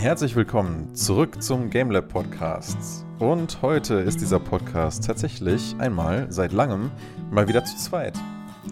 [0.00, 3.04] Herzlich willkommen zurück zum GameLab Podcast.
[3.18, 6.92] Und heute ist dieser Podcast tatsächlich einmal seit langem
[7.32, 8.16] mal wieder zu zweit.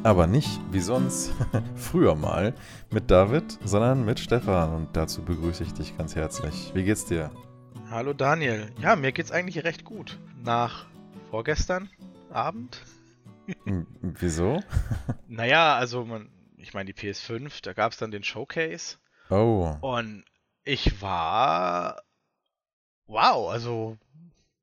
[0.04, 1.32] Aber nicht wie sonst
[1.74, 2.54] früher mal
[2.92, 4.72] mit David, sondern mit Stefan.
[4.72, 6.70] Und dazu begrüße ich dich ganz herzlich.
[6.74, 7.32] Wie geht's dir?
[7.90, 8.70] Hallo Daniel.
[8.80, 10.20] Ja, mir geht's eigentlich recht gut.
[10.44, 10.86] Nach
[11.32, 11.90] vorgestern
[12.30, 12.80] Abend.
[14.00, 14.60] Wieso?
[15.28, 18.98] naja, also man, ich meine die PS5, da gab es dann den Showcase.
[19.28, 19.74] Oh.
[19.80, 20.22] Und
[20.66, 22.02] ich war.
[23.06, 23.96] Wow, also.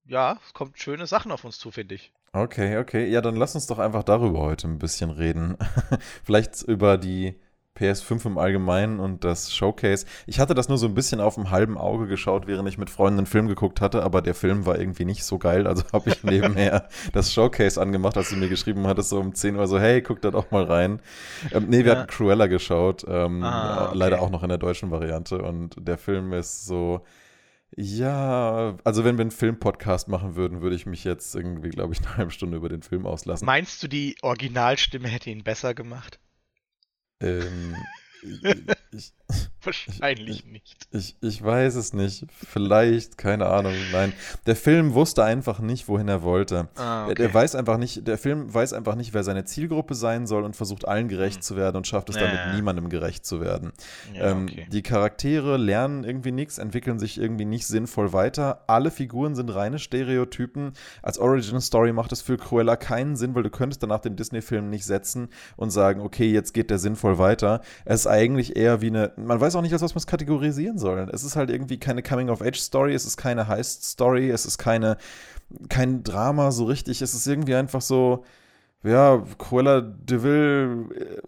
[0.06, 2.12] Ja, es kommt schöne Sachen auf uns zu, finde ich.
[2.34, 3.08] Okay, okay.
[3.10, 5.58] Ja, dann lass uns doch einfach darüber heute ein bisschen reden.
[6.24, 7.40] Vielleicht über die
[7.84, 10.06] PS5 im Allgemeinen und das Showcase.
[10.26, 12.90] Ich hatte das nur so ein bisschen auf dem halben Auge geschaut, während ich mit
[12.90, 15.68] Freunden einen Film geguckt hatte, aber der Film war irgendwie nicht so geil.
[15.68, 19.58] Also habe ich nebenher das Showcase angemacht, als du mir geschrieben hattest, so um 10
[19.58, 21.02] Uhr so, hey, guck da doch mal rein.
[21.52, 22.00] Ähm, nee, wir ja.
[22.00, 23.98] hatten Cruella geschaut, ähm, ah, okay.
[23.98, 25.42] leider auch noch in der deutschen Variante.
[25.42, 27.02] Und der Film ist so,
[27.76, 32.00] ja, also wenn wir einen Filmpodcast machen würden, würde ich mich jetzt irgendwie, glaube ich,
[32.00, 33.46] eine halbe Stunde über den Film auslassen.
[33.46, 36.20] Meinst du, die Originalstimme hätte ihn besser gemacht?
[37.24, 37.76] Ähm,
[38.92, 39.14] ich,
[39.64, 40.88] Wahrscheinlich ich, nicht.
[40.92, 42.26] Ich, ich weiß es nicht.
[42.32, 43.74] Vielleicht, keine Ahnung.
[43.92, 44.14] Nein.
[44.46, 46.68] Der Film wusste einfach nicht, wohin er wollte.
[46.76, 47.16] Ah, okay.
[47.16, 50.44] der, der, weiß einfach nicht, der Film weiß einfach nicht, wer seine Zielgruppe sein soll
[50.44, 51.42] und versucht allen gerecht hm.
[51.42, 53.72] zu werden und schafft es ja, damit niemandem gerecht zu werden.
[54.14, 54.68] Ja, ähm, okay.
[54.72, 58.64] Die Charaktere lernen irgendwie nichts, entwickeln sich irgendwie nicht sinnvoll weiter.
[58.68, 60.74] Alle Figuren sind reine Stereotypen.
[61.02, 64.70] Als Origin Story macht es für Cruella keinen Sinn, weil du könntest danach den Disney-Film
[64.70, 67.62] nicht setzen und sagen, okay, jetzt geht der sinnvoll weiter.
[67.86, 70.78] Es ist eigentlich eher wie eine, man weiß auch nicht, als was man es kategorisieren
[70.78, 71.10] soll.
[71.12, 74.98] Es ist halt irgendwie keine Coming-of-Age-Story, es ist keine Heist-Story, es ist keine,
[75.70, 77.02] kein Drama so richtig.
[77.02, 78.24] Es ist irgendwie einfach so,
[78.84, 81.22] ja, Cruella de Vil äh,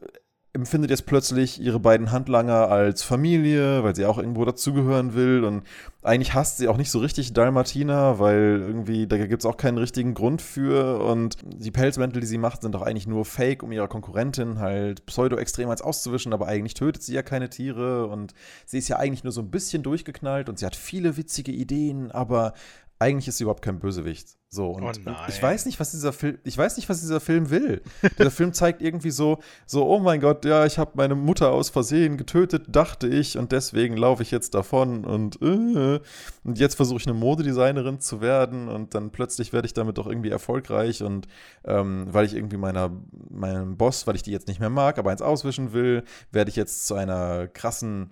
[0.56, 5.44] empfindet jetzt plötzlich ihre beiden Handlanger als Familie, weil sie auch irgendwo dazugehören will.
[5.44, 5.64] Und
[6.02, 9.78] eigentlich hasst sie auch nicht so richtig Dalmatina, weil irgendwie da gibt es auch keinen
[9.78, 11.04] richtigen Grund für.
[11.04, 15.06] Und die Pelzmäntel, die sie macht, sind doch eigentlich nur Fake, um ihrer Konkurrentin halt
[15.06, 16.34] pseudo-extrem als auszuwischen.
[16.34, 18.08] Aber eigentlich tötet sie ja keine Tiere.
[18.08, 18.34] Und
[18.66, 22.12] sie ist ja eigentlich nur so ein bisschen durchgeknallt und sie hat viele witzige Ideen,
[22.12, 22.54] aber
[22.98, 24.38] eigentlich ist sie überhaupt kein Bösewicht.
[24.50, 27.20] So, und, oh und ich weiß nicht, was dieser Film, ich weiß nicht, was dieser
[27.20, 27.82] Film will.
[28.18, 31.70] dieser Film zeigt irgendwie so, so, oh mein Gott, ja, ich habe meine Mutter aus
[31.70, 36.00] Versehen getötet, dachte ich, und deswegen laufe ich jetzt davon und, äh,
[36.46, 40.08] und jetzt versuche ich eine Modedesignerin zu werden und dann plötzlich werde ich damit doch
[40.08, 41.28] irgendwie erfolgreich und
[41.66, 42.92] ähm, weil ich irgendwie meiner,
[43.30, 46.56] meinem Boss, weil ich die jetzt nicht mehr mag, aber eins auswischen will, werde ich
[46.56, 48.12] jetzt zu einer krassen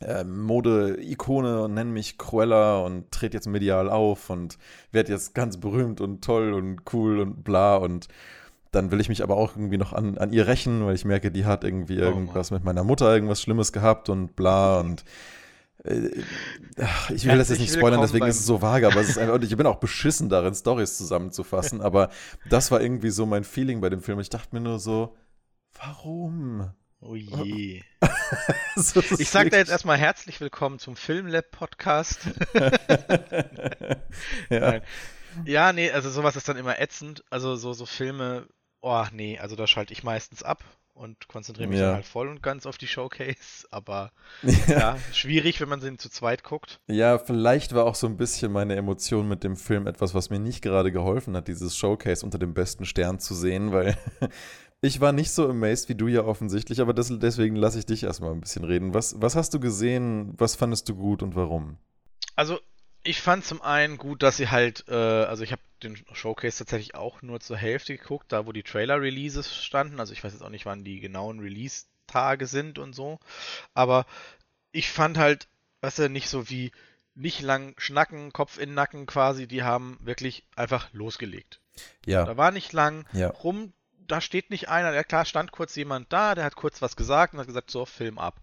[0.00, 4.58] äh, Mode-Ikone und nenne mich Cruella und trete jetzt medial auf und
[4.92, 8.08] werde jetzt ganz berühmt und toll und cool und bla und
[8.72, 11.30] dann will ich mich aber auch irgendwie noch an, an ihr rächen, weil ich merke,
[11.30, 15.04] die hat irgendwie oh, irgendwas mit meiner Mutter, irgendwas Schlimmes gehabt und bla und
[15.84, 16.10] äh,
[17.14, 19.34] ich will das jetzt nicht spoilern, deswegen ist es so vage, aber es ist einfach,
[19.34, 22.08] und ich bin auch beschissen darin, Stories zusammenzufassen, aber
[22.50, 24.18] das war irgendwie so mein Feeling bei dem Film.
[24.18, 25.14] Ich dachte mir nur so,
[25.80, 26.70] warum?
[27.06, 27.82] Oh je.
[28.76, 32.30] so ich sage da jetzt erstmal herzlich willkommen zum Filmlab Podcast.
[34.48, 34.80] ja.
[35.44, 37.22] ja, nee, also sowas ist dann immer ätzend.
[37.28, 38.48] Also so, so Filme,
[38.80, 41.86] oh nee, also da schalte ich meistens ab und konzentriere mich ja.
[41.86, 43.66] dann halt voll und ganz auf die Showcase.
[43.70, 44.10] Aber
[44.42, 44.78] ja.
[44.78, 44.98] ja.
[45.12, 46.80] schwierig, wenn man sie zu zweit guckt.
[46.86, 50.38] Ja, vielleicht war auch so ein bisschen meine Emotion mit dem Film etwas, was mir
[50.38, 53.98] nicht gerade geholfen hat, dieses Showcase unter dem besten Stern zu sehen, weil
[54.84, 58.02] ich war nicht so amazed wie du ja offensichtlich, aber das, deswegen lasse ich dich
[58.02, 58.92] erstmal ein bisschen reden.
[58.92, 60.34] Was, was hast du gesehen?
[60.36, 61.78] Was fandest du gut und warum?
[62.36, 62.60] Also,
[63.02, 66.94] ich fand zum einen gut, dass sie halt, äh, also ich habe den Showcase tatsächlich
[66.94, 70.00] auch nur zur Hälfte geguckt, da wo die Trailer-Releases standen.
[70.00, 73.18] Also ich weiß jetzt auch nicht, wann die genauen Release-Tage sind und so.
[73.74, 74.06] Aber
[74.72, 75.48] ich fand halt,
[75.82, 76.72] weißt du, nicht so wie
[77.14, 81.60] nicht lang schnacken, Kopf in Nacken quasi, die haben wirklich einfach losgelegt.
[82.06, 82.24] Ja.
[82.24, 83.28] Da war nicht lang ja.
[83.28, 83.72] rum
[84.06, 87.34] da steht nicht einer, ja klar, stand kurz jemand da, der hat kurz was gesagt
[87.34, 88.40] und hat gesagt, so, Film ab.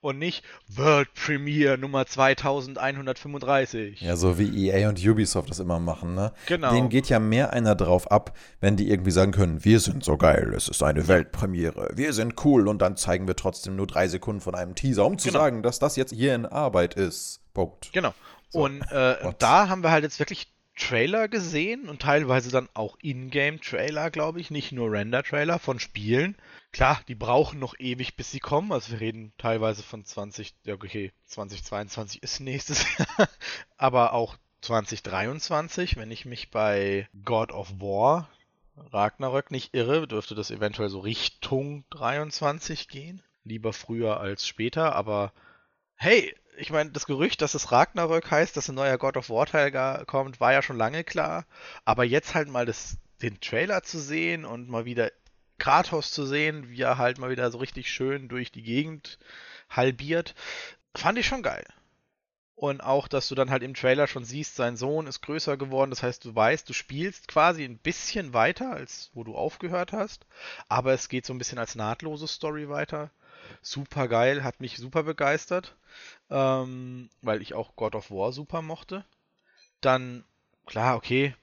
[0.00, 4.00] Und nicht World Premiere Nummer 2135.
[4.00, 6.32] Ja, so wie EA und Ubisoft das immer machen, ne?
[6.46, 6.72] Genau.
[6.72, 10.16] Denen geht ja mehr einer drauf ab, wenn die irgendwie sagen können, wir sind so
[10.16, 14.08] geil, es ist eine Weltpremiere, wir sind cool und dann zeigen wir trotzdem nur drei
[14.08, 15.38] Sekunden von einem Teaser, um zu genau.
[15.38, 17.38] sagen, dass das jetzt hier in Arbeit ist.
[17.54, 17.92] Punkt.
[17.92, 18.12] Genau.
[18.48, 18.64] So.
[18.64, 24.10] Und äh, da haben wir halt jetzt wirklich Trailer gesehen und teilweise dann auch Ingame-Trailer,
[24.10, 26.36] glaube ich, nicht nur Render-Trailer von Spielen.
[26.72, 28.72] Klar, die brauchen noch ewig, bis sie kommen.
[28.72, 33.28] Also wir reden teilweise von 20, ja okay, 2022 ist nächstes Jahr,
[33.76, 38.30] aber auch 2023, wenn ich mich bei God of War
[38.76, 43.22] Ragnarök nicht irre, dürfte das eventuell so Richtung 23 gehen.
[43.44, 45.32] Lieber früher als später, aber
[45.94, 49.46] hey, ich meine, das Gerücht, dass es Ragnarök heißt, dass ein neuer God of War
[49.46, 51.46] Teil kommt, war ja schon lange klar.
[51.84, 55.10] Aber jetzt halt mal das, den Trailer zu sehen und mal wieder
[55.58, 59.18] Kratos zu sehen, wie er halt mal wieder so richtig schön durch die Gegend
[59.70, 60.34] halbiert,
[60.94, 61.64] fand ich schon geil.
[62.54, 65.90] Und auch, dass du dann halt im Trailer schon siehst, sein Sohn ist größer geworden.
[65.90, 70.26] Das heißt, du weißt, du spielst quasi ein bisschen weiter, als wo du aufgehört hast.
[70.68, 73.10] Aber es geht so ein bisschen als nahtlose Story weiter.
[73.60, 75.76] Super geil, hat mich super begeistert.
[76.30, 79.04] Ähm, weil ich auch God of War super mochte.
[79.80, 80.24] Dann,
[80.66, 81.34] klar, okay.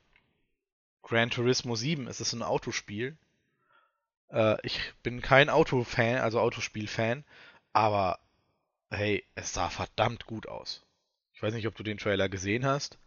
[1.03, 3.17] Gran Turismo 7, es ist ein Autospiel.
[4.31, 7.23] Äh, ich bin kein Autofan, also Autospiel-Fan.
[7.73, 8.19] Aber
[8.89, 10.83] hey, es sah verdammt gut aus.
[11.33, 12.97] Ich weiß nicht, ob du den Trailer gesehen hast,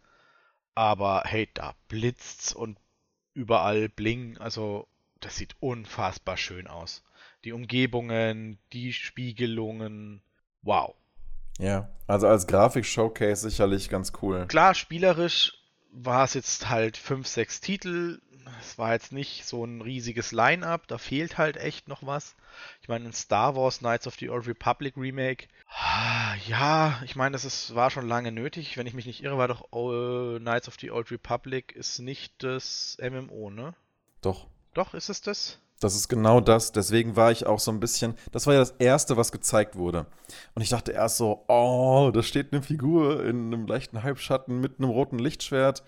[0.75, 2.79] aber hey, da blitzt's und
[3.33, 4.37] überall bling.
[4.39, 4.87] Also,
[5.19, 7.03] das sieht unfassbar schön aus.
[7.43, 10.21] Die Umgebungen, die Spiegelungen,
[10.61, 10.95] wow.
[11.59, 14.47] Ja, also als Grafik-Showcase sicherlich ganz cool.
[14.47, 15.53] Klar, spielerisch
[15.91, 18.19] war es jetzt halt 5, 6 Titel,
[18.59, 22.35] es war jetzt nicht so ein riesiges Line-up, da fehlt halt echt noch was.
[22.81, 27.33] Ich meine, ein Star Wars Knights of the Old Republic Remake, ah, ja, ich meine,
[27.33, 28.77] das ist, war schon lange nötig.
[28.77, 32.43] Wenn ich mich nicht irre, war doch uh, Knights of the Old Republic ist nicht
[32.43, 33.73] das MMO, ne?
[34.21, 34.47] Doch.
[34.73, 35.59] Doch, ist es das?
[35.83, 36.71] Das ist genau das.
[36.71, 38.15] Deswegen war ich auch so ein bisschen.
[38.31, 40.05] Das war ja das Erste, was gezeigt wurde.
[40.55, 44.79] Und ich dachte erst so: Oh, da steht eine Figur in einem leichten Halbschatten mit
[44.79, 45.83] einem roten Lichtschwert.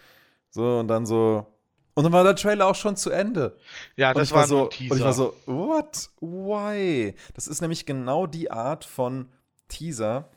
[0.49, 1.47] So, und dann so:
[1.95, 3.57] und dann war der Trailer auch schon zu Ende.
[3.95, 4.63] Ja, das war so.
[4.63, 6.09] Und ich war so, what?
[6.19, 7.15] Why?
[7.33, 9.29] Das ist nämlich genau die Art von
[9.69, 10.29] Teaser,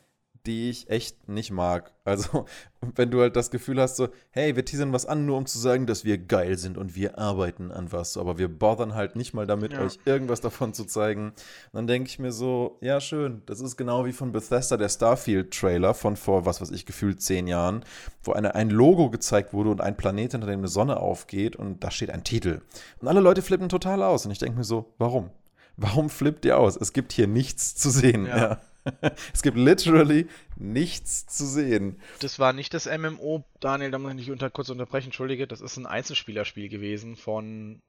[0.49, 1.93] die ich echt nicht mag.
[2.03, 2.45] Also,
[2.95, 5.59] wenn du halt das Gefühl hast, so, hey, wir teasern was an, nur um zu
[5.59, 9.33] sagen, dass wir geil sind und wir arbeiten an was, aber wir bothern halt nicht
[9.35, 9.81] mal damit, ja.
[9.81, 11.27] euch irgendwas davon zu zeigen.
[11.27, 11.35] Und
[11.73, 15.93] dann denke ich mir so, ja, schön, das ist genau wie von Bethesda der Starfield-Trailer
[15.93, 17.85] von vor, was weiß ich, gefühlt zehn Jahren,
[18.23, 21.83] wo eine, ein Logo gezeigt wurde und ein Planet, hinter dem eine Sonne aufgeht und
[21.83, 22.61] da steht ein Titel.
[22.99, 25.29] Und alle Leute flippen total aus und ich denke mir so, warum?
[25.77, 26.75] Warum flippt ihr aus?
[26.75, 28.25] Es gibt hier nichts zu sehen.
[28.25, 28.37] Ja.
[28.37, 28.61] ja.
[29.33, 30.27] es gibt literally
[30.57, 31.99] nichts zu sehen.
[32.19, 35.61] Das war nicht das MMO, Daniel, da muss ich nicht unter, kurz unterbrechen, entschuldige, das
[35.61, 37.81] ist ein Einzelspielerspiel gewesen von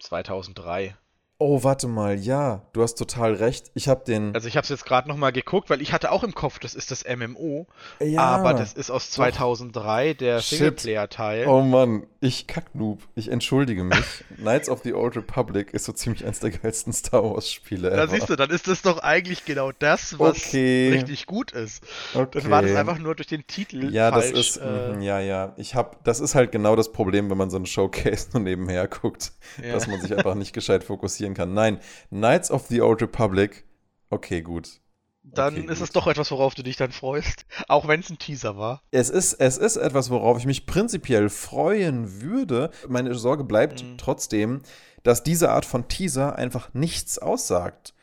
[0.00, 0.96] 2003.
[1.42, 3.70] Oh, warte mal, ja, du hast total recht.
[3.72, 4.34] Ich habe den.
[4.34, 6.58] Also ich habe es jetzt gerade noch mal geguckt, weil ich hatte auch im Kopf,
[6.58, 7.66] das ist das MMO,
[7.98, 10.18] ja, aber das ist aus 2003 doch.
[10.18, 11.46] der Singleplayer-Teil.
[11.46, 13.00] Oh Mann, ich Kacknoob.
[13.14, 14.04] Ich entschuldige mich.
[14.36, 17.88] Knights of the Old Republic ist so ziemlich eins der geilsten Star Wars-Spiele.
[17.88, 20.90] Da siehst du, dann ist das doch eigentlich genau das, was okay.
[20.92, 21.82] richtig gut ist.
[22.12, 22.40] Okay.
[22.42, 23.90] Dann war das einfach nur durch den Titel.
[23.94, 25.54] Ja, falsch, das ist, äh, mh, ja, ja.
[25.56, 28.86] Ich hab, das ist halt genau das Problem, wenn man so einen Showcase nur nebenher
[28.86, 29.32] guckt,
[29.64, 29.72] ja.
[29.72, 31.54] dass man sich einfach nicht gescheit fokussieren passieren kann.
[31.54, 31.80] Nein,
[32.10, 33.64] Knights of the Old Republic,
[34.10, 34.80] okay, gut.
[35.22, 35.88] Dann okay, ist gut.
[35.88, 38.82] es doch etwas, worauf du dich dann freust, auch wenn es ein Teaser war.
[38.90, 42.70] Es ist, es ist etwas, worauf ich mich prinzipiell freuen würde.
[42.88, 43.98] Meine Sorge bleibt mhm.
[43.98, 44.62] trotzdem,
[45.02, 47.94] dass diese Art von Teaser einfach nichts aussagt.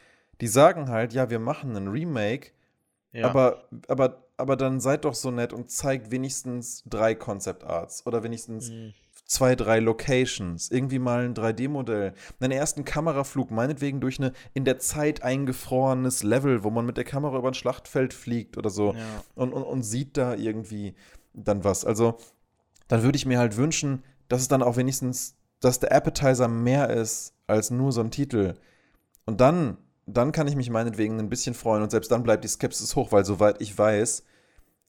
[0.41, 2.51] Die sagen halt, ja, wir machen einen Remake,
[3.11, 3.27] ja.
[3.27, 8.21] aber, aber, aber dann seid doch so nett und zeigt wenigstens drei Concept Arts oder
[8.21, 8.93] wenigstens mhm
[9.27, 14.79] zwei, drei Locations, irgendwie mal ein 3D-Modell, einen ersten Kameraflug, meinetwegen durch eine in der
[14.79, 18.99] Zeit eingefrorenes Level, wo man mit der Kamera über ein Schlachtfeld fliegt oder so ja.
[19.35, 20.95] und, und, und sieht da irgendwie
[21.33, 21.85] dann was.
[21.85, 22.17] Also,
[22.87, 26.89] dann würde ich mir halt wünschen, dass es dann auch wenigstens, dass der Appetizer mehr
[26.89, 28.55] ist als nur so ein Titel.
[29.25, 32.49] Und dann, dann kann ich mich meinetwegen ein bisschen freuen und selbst dann bleibt die
[32.49, 34.23] Skepsis hoch, weil soweit ich weiß,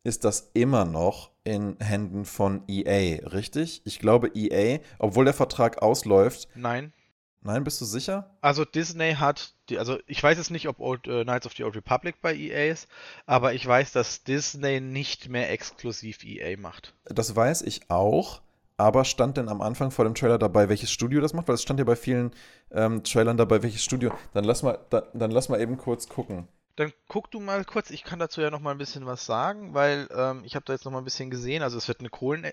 [0.04, 3.82] ist das immer noch in Händen von EA, richtig?
[3.84, 6.48] Ich glaube EA, obwohl der Vertrag ausläuft.
[6.54, 6.92] Nein.
[7.40, 8.36] Nein, bist du sicher?
[8.40, 11.64] Also Disney hat, die, also ich weiß jetzt nicht, ob Old, äh, Knights of the
[11.64, 12.88] Old Republic bei EA ist,
[13.26, 16.94] aber ich weiß, dass Disney nicht mehr exklusiv EA macht.
[17.04, 18.42] Das weiß ich auch,
[18.76, 21.48] aber stand denn am Anfang vor dem Trailer dabei, welches Studio das macht?
[21.48, 22.32] Weil es stand ja bei vielen
[22.72, 24.12] ähm, Trailern dabei, welches Studio.
[24.34, 26.48] Dann lass mal, da, dann lass mal eben kurz gucken.
[26.78, 29.74] Dann guck du mal kurz, ich kann dazu ja noch mal ein bisschen was sagen,
[29.74, 32.08] weil ähm, ich habe da jetzt noch mal ein bisschen gesehen, also es wird eine
[32.08, 32.52] Kohlen, äh,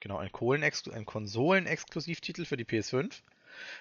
[0.00, 3.20] genau, ein Kohlen ein Konsolen-Exklusivtitel für die PS5.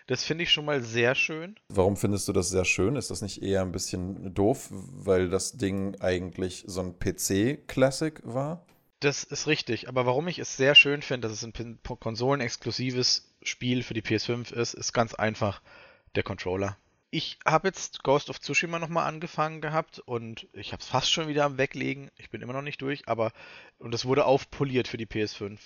[0.05, 1.55] Das finde ich schon mal sehr schön.
[1.67, 2.95] Warum findest du das sehr schön?
[2.95, 8.63] Ist das nicht eher ein bisschen doof, weil das Ding eigentlich so ein PC-Classic war?
[8.99, 13.81] Das ist richtig, aber warum ich es sehr schön finde, dass es ein konsolenexklusives Spiel
[13.81, 15.63] für die PS5 ist, ist ganz einfach
[16.13, 16.77] der Controller
[17.11, 21.27] ich habe jetzt Ghost of Tsushima nochmal angefangen gehabt und ich habe es fast schon
[21.27, 22.09] wieder am Weglegen.
[22.15, 23.33] Ich bin immer noch nicht durch, aber
[23.77, 25.59] und es wurde aufpoliert für die PS5.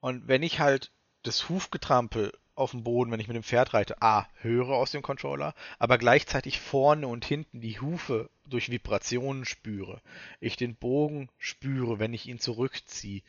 [0.00, 0.90] Und wenn ich halt
[1.22, 5.02] das Hufgetrampel auf dem Boden, wenn ich mit dem Pferd reite, A, höre aus dem
[5.02, 10.02] Controller, aber gleichzeitig vorne und hinten die Hufe durch Vibrationen spüre.
[10.40, 13.22] Ich den Bogen spüre, wenn ich ihn zurückziehe.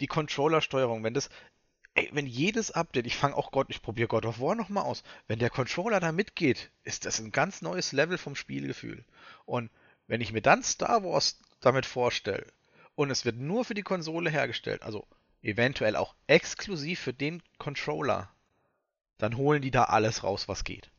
[0.00, 1.28] Die Controller-Steuerung, wenn das,
[1.96, 5.02] ey, wenn jedes Update, ich fange auch Gott, ich probiere God of War nochmal aus,
[5.26, 9.04] wenn der Controller da mitgeht, ist das ein ganz neues Level vom Spielgefühl.
[9.46, 9.70] Und
[10.06, 12.46] wenn ich mir dann Star Wars damit vorstelle
[12.94, 15.06] und es wird nur für die Konsole hergestellt, also
[15.42, 18.30] eventuell auch exklusiv für den Controller,
[19.18, 20.90] dann holen die da alles raus, was geht.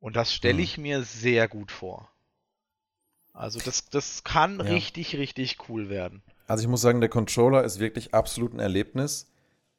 [0.00, 0.64] Und das stelle hm.
[0.64, 2.10] ich mir sehr gut vor.
[3.34, 4.64] Also das, das kann ja.
[4.64, 6.22] richtig, richtig cool werden.
[6.46, 9.30] Also ich muss sagen, der Controller ist wirklich absolut ein Erlebnis.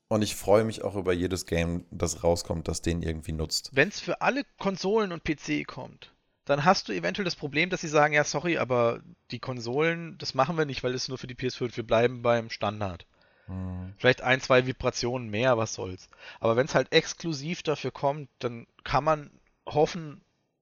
[0.10, 3.70] Und ich freue mich auch über jedes Game, das rauskommt, das den irgendwie nutzt.
[3.74, 6.12] Wenn es für alle Konsolen und PC kommt,
[6.46, 10.34] dann hast du eventuell das Problem, dass sie sagen, ja, sorry, aber die Konsolen, das
[10.34, 13.06] machen wir nicht, weil es nur für die PS5, wir bleiben beim Standard.
[13.46, 13.94] Hm.
[14.00, 16.10] Vielleicht ein, zwei Vibrationen mehr, was soll's.
[16.40, 19.30] Aber wenn es halt exklusiv dafür kommt, dann kann man
[19.68, 20.22] hoffen,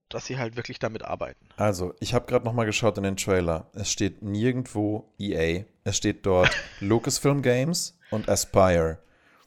[0.10, 1.48] dass sie halt wirklich damit arbeiten.
[1.56, 3.70] Also, ich habe gerade nochmal geschaut in den Trailer.
[3.74, 5.64] Es steht nirgendwo EA.
[5.86, 6.50] Es steht dort
[6.82, 9.00] Lucasfilm Games und Aspire.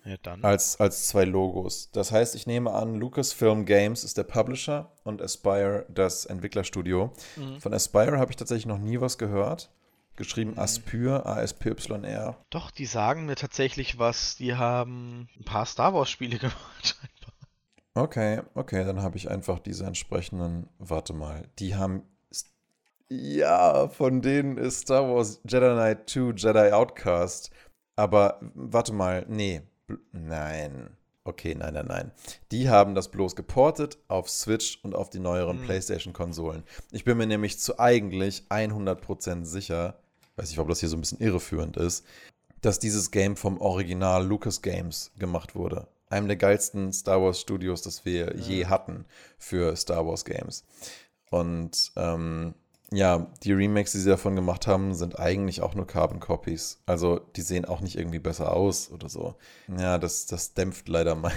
[0.04, 1.90] Ja, als, als zwei Logos.
[1.92, 7.12] Das heißt, ich nehme an, Lucasfilm Games ist der Publisher und Aspire das Entwicklerstudio.
[7.36, 7.60] Mhm.
[7.60, 9.70] Von Aspire habe ich tatsächlich noch nie was gehört.
[10.16, 10.58] Geschrieben mhm.
[10.58, 12.36] Aspyr, A-S-P-Y-R.
[12.50, 14.36] Doch, die sagen mir tatsächlich was.
[14.36, 16.98] Die haben ein paar Star Wars-Spiele gemacht.
[17.94, 20.68] Okay, okay, dann habe ich einfach diese entsprechenden.
[20.78, 22.02] Warte mal, die haben.
[23.08, 27.50] Ja, von denen ist Star Wars Jedi Knight 2 Jedi Outcast.
[27.96, 29.62] Aber warte mal, nee,
[30.12, 30.96] nein.
[31.24, 32.10] Okay, nein, nein, nein.
[32.50, 35.64] Die haben das bloß geportet auf Switch und auf die neueren hm.
[35.64, 36.64] PlayStation-Konsolen.
[36.92, 40.00] Ich bin mir nämlich zu eigentlich 100% sicher,
[40.36, 42.06] weiß nicht, ob das hier so ein bisschen irreführend ist,
[42.62, 47.82] dass dieses Game vom Original Lucas Games gemacht wurde einem der geilsten Star Wars Studios,
[47.82, 48.42] das wir ja.
[48.42, 49.06] je hatten
[49.38, 50.64] für Star Wars Games.
[51.30, 52.54] Und ähm,
[52.92, 56.80] ja, die Remakes, die sie davon gemacht haben, sind eigentlich auch nur Carbon Copies.
[56.86, 59.36] Also die sehen auch nicht irgendwie besser aus oder so.
[59.78, 61.32] Ja, das, das dämpft leider mein,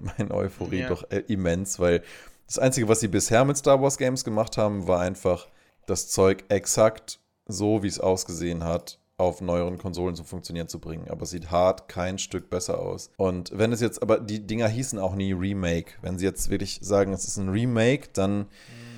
[0.18, 0.88] meine Euphorie ja.
[0.88, 2.02] doch äh, immens, weil
[2.46, 5.48] das Einzige, was sie bisher mit Star Wars Games gemacht haben, war einfach
[5.86, 11.08] das Zeug exakt so, wie es ausgesehen hat, auf neueren Konsolen zum Funktionieren zu bringen.
[11.08, 13.10] Aber es sieht hart kein Stück besser aus.
[13.16, 15.92] Und wenn es jetzt, aber die Dinger hießen auch nie Remake.
[16.02, 18.93] Wenn sie jetzt wirklich sagen, es ist ein Remake, dann mhm.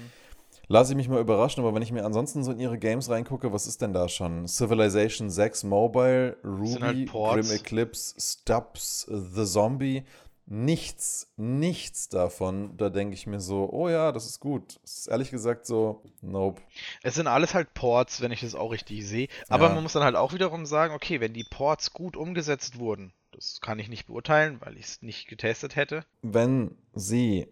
[0.69, 1.63] Lasse ich mich mal überraschen.
[1.63, 4.47] Aber wenn ich mir ansonsten so in ihre Games reingucke, was ist denn da schon?
[4.47, 10.05] Civilization 6 Mobile, Ruby, halt Grim Eclipse, Stubbs, The Zombie
[10.47, 14.79] nichts, nichts davon, da denke ich mir so, oh ja, das ist gut.
[14.83, 16.63] Das ist ehrlich gesagt so, nope.
[17.03, 19.29] Es sind alles halt Ports, wenn ich das auch richtig sehe.
[19.49, 19.75] Aber ja.
[19.75, 23.61] man muss dann halt auch wiederum sagen, okay, wenn die Ports gut umgesetzt wurden, das
[23.61, 26.05] kann ich nicht beurteilen, weil ich es nicht getestet hätte.
[26.23, 27.49] Wenn sie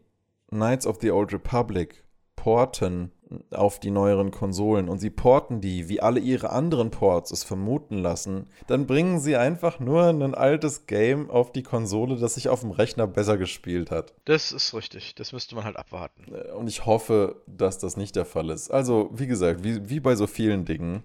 [0.49, 2.04] Knights of the Old Republic
[2.45, 3.11] porten
[3.51, 7.97] auf die neueren Konsolen und sie porten die, wie alle ihre anderen Ports es vermuten
[7.97, 12.61] lassen, dann bringen sie einfach nur ein altes Game auf die Konsole, das sich auf
[12.61, 14.13] dem Rechner besser gespielt hat.
[14.27, 15.15] Das ist richtig.
[15.15, 16.35] Das müsste man halt abwarten.
[16.35, 18.71] Äh, und ich hoffe, dass das nicht der Fall ist.
[18.71, 21.03] Also, wie gesagt, wie, wie bei so vielen Dingen.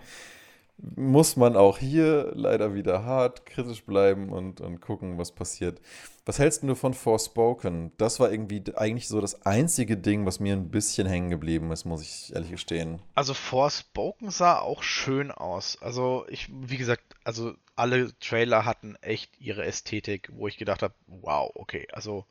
[0.96, 5.80] muss man auch hier leider wieder hart kritisch bleiben und, und gucken, was passiert.
[6.24, 7.92] Was hältst du von Forspoken?
[7.96, 11.84] Das war irgendwie eigentlich so das einzige Ding, was mir ein bisschen hängen geblieben ist,
[11.84, 13.00] muss ich ehrlich gestehen.
[13.14, 15.78] Also Forspoken sah auch schön aus.
[15.80, 20.94] Also ich, wie gesagt, also alle Trailer hatten echt ihre Ästhetik, wo ich gedacht habe,
[21.06, 22.26] wow, okay, also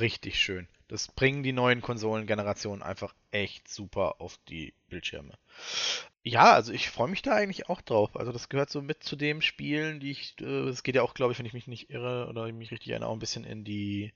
[0.00, 0.68] richtig schön.
[0.88, 5.32] Das bringen die neuen Konsolengenerationen einfach echt super auf die Bildschirme.
[6.22, 8.16] Ja, also ich freue mich da eigentlich auch drauf.
[8.16, 11.14] Also das gehört so mit zu den Spielen, die ich, äh, es geht ja auch,
[11.14, 13.64] glaube ich, wenn ich mich nicht irre oder mich richtig erinnere, auch ein bisschen in
[13.64, 14.12] die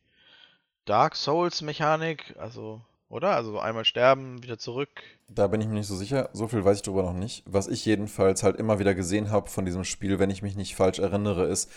[0.84, 3.36] Dark Souls Mechanik, also, oder?
[3.36, 4.88] Also einmal sterben, wieder zurück.
[5.28, 7.44] Da bin ich mir nicht so sicher, so viel weiß ich darüber noch nicht.
[7.46, 10.76] Was ich jedenfalls halt immer wieder gesehen habe von diesem Spiel, wenn ich mich nicht
[10.76, 11.70] falsch erinnere, ist,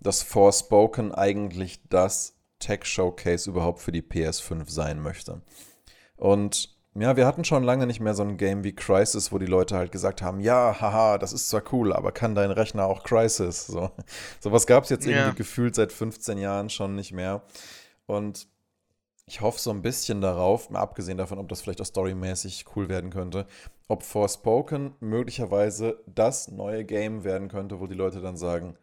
[0.00, 5.42] dass Forspoken eigentlich das Tech Showcase überhaupt für die PS5 sein möchte.
[6.16, 9.46] Und ja, wir hatten schon lange nicht mehr so ein Game wie Crisis, wo die
[9.46, 13.02] Leute halt gesagt haben, ja, haha, das ist zwar cool, aber kann dein Rechner auch
[13.02, 13.66] Crisis?
[13.66, 13.90] So,
[14.40, 15.34] sowas gab es jetzt irgendwie ja.
[15.34, 17.42] gefühlt seit 15 Jahren schon nicht mehr.
[18.06, 18.48] Und
[19.26, 22.88] ich hoffe so ein bisschen darauf, mal abgesehen davon, ob das vielleicht auch storymäßig cool
[22.88, 23.46] werden könnte,
[23.88, 28.76] ob Forspoken möglicherweise das neue Game werden könnte, wo die Leute dann sagen,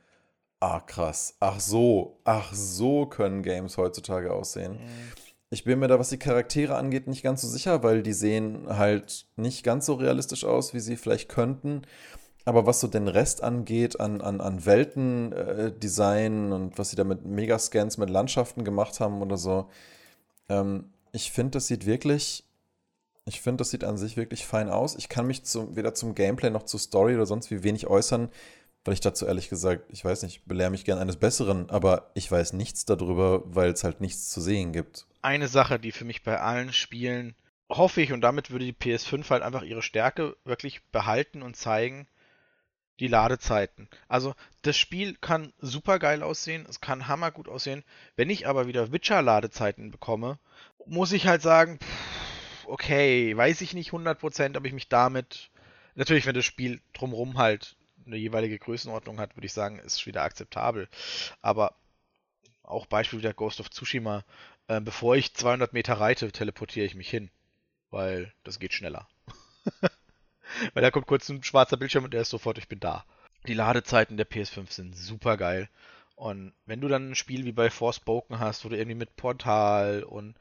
[0.64, 4.76] ah krass, ach so, ach so können Games heutzutage aussehen.
[4.76, 5.12] Mhm.
[5.50, 8.66] Ich bin mir da, was die Charaktere angeht, nicht ganz so sicher, weil die sehen
[8.70, 11.82] halt nicht ganz so realistisch aus, wie sie vielleicht könnten.
[12.46, 17.04] Aber was so den Rest angeht, an, an, an Weltendesign äh, und was sie da
[17.04, 19.68] mit Megascans mit Landschaften gemacht haben oder so,
[20.48, 22.46] ähm, ich finde, das sieht wirklich,
[23.26, 24.96] ich finde, das sieht an sich wirklich fein aus.
[24.96, 28.30] Ich kann mich zu, weder zum Gameplay noch zur Story oder sonst wie wenig äußern,
[28.86, 32.32] weil ich dazu ehrlich gesagt, ich weiß nicht, belehre mich gern eines Besseren, aber ich
[32.32, 35.06] weiß nichts darüber, weil es halt nichts zu sehen gibt.
[35.22, 37.36] Eine Sache, die für mich bei allen Spielen
[37.70, 42.08] hoffe ich, und damit würde die PS5 halt einfach ihre Stärke wirklich behalten und zeigen,
[43.00, 43.90] die Ladezeiten.
[44.08, 47.84] Also das Spiel kann super geil aussehen, es kann hammergut aussehen.
[48.16, 50.38] Wenn ich aber wieder Witcher-Ladezeiten bekomme,
[50.86, 55.50] muss ich halt sagen, pff, okay, weiß ich nicht 100%, ob ich mich damit...
[55.96, 60.24] Natürlich, wenn das Spiel drumherum halt eine jeweilige Größenordnung hat, würde ich sagen, ist wieder
[60.24, 60.88] akzeptabel.
[61.42, 61.76] Aber
[62.64, 64.24] auch Beispiel der Ghost of Tsushima,
[64.68, 67.30] äh, bevor ich 200 Meter reite, teleportiere ich mich hin,
[67.90, 69.08] weil das geht schneller.
[70.74, 73.06] weil da kommt kurz ein schwarzer Bildschirm und der ist sofort, ich bin da.
[73.48, 75.70] Die Ladezeiten der PS5 sind super geil.
[76.16, 80.04] Und wenn du dann ein Spiel wie bei Forspoken hast, wo du irgendwie mit Portal
[80.04, 80.36] und,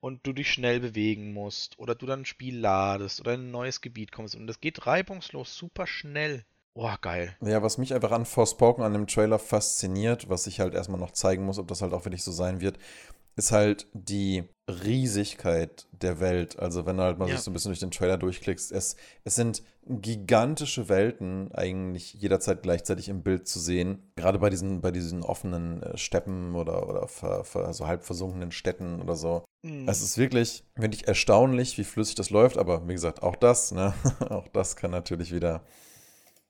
[0.00, 3.50] und du dich schnell bewegen musst, oder du dann ein Spiel ladest oder in ein
[3.50, 7.36] neues Gebiet kommst und das geht reibungslos super schnell, Boah, geil.
[7.42, 11.10] Ja, was mich einfach an Forspoken an dem Trailer fasziniert, was ich halt erstmal noch
[11.10, 12.78] zeigen muss, ob das halt auch wirklich so sein wird,
[13.36, 16.58] ist halt die Riesigkeit der Welt.
[16.58, 17.36] Also wenn du halt mal ja.
[17.38, 23.08] so ein bisschen durch den Trailer durchklickst, es, es sind gigantische Welten eigentlich jederzeit gleichzeitig
[23.08, 24.10] im Bild zu sehen.
[24.16, 28.52] Gerade bei diesen, bei diesen offenen äh, Steppen oder, oder ver, ver, so halb versunkenen
[28.52, 29.44] Städten oder so.
[29.62, 29.88] Mhm.
[29.88, 33.94] Es ist wirklich, wirklich erstaunlich, wie flüssig das läuft, aber wie gesagt, auch das, ne?
[34.28, 35.64] auch das kann natürlich wieder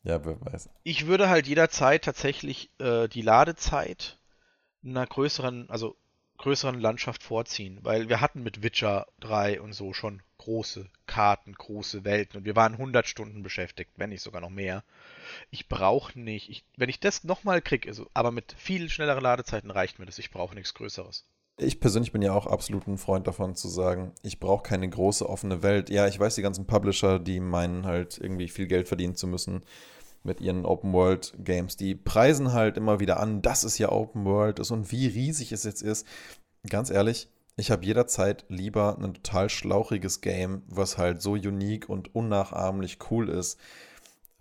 [0.04, 0.68] ja, wer weiß.
[0.82, 4.18] Ich würde halt jederzeit tatsächlich äh, die Ladezeit
[4.84, 5.96] einer größeren, also
[6.38, 12.04] größeren Landschaft vorziehen, weil wir hatten mit Witcher 3 und so schon große Karten, große
[12.04, 14.82] Welten und wir waren 100 Stunden beschäftigt, wenn nicht sogar noch mehr.
[15.52, 19.70] Ich brauche nicht, ich, wenn ich das nochmal kriege, also, aber mit viel schnelleren Ladezeiten
[19.70, 21.24] reicht mir das, ich brauche nichts Größeres.
[21.58, 25.28] Ich persönlich bin ja auch absolut ein Freund davon zu sagen, ich brauche keine große
[25.28, 25.90] offene Welt.
[25.90, 29.62] Ja, ich weiß, die ganzen Publisher, die meinen halt irgendwie viel Geld verdienen zu müssen
[30.24, 34.24] mit ihren Open World Games, die preisen halt immer wieder an, dass es ja Open
[34.24, 36.06] World ist und wie riesig es jetzt ist.
[36.68, 42.14] Ganz ehrlich, ich habe jederzeit lieber ein total schlauchiges Game, was halt so unique und
[42.14, 43.58] unnachahmlich cool ist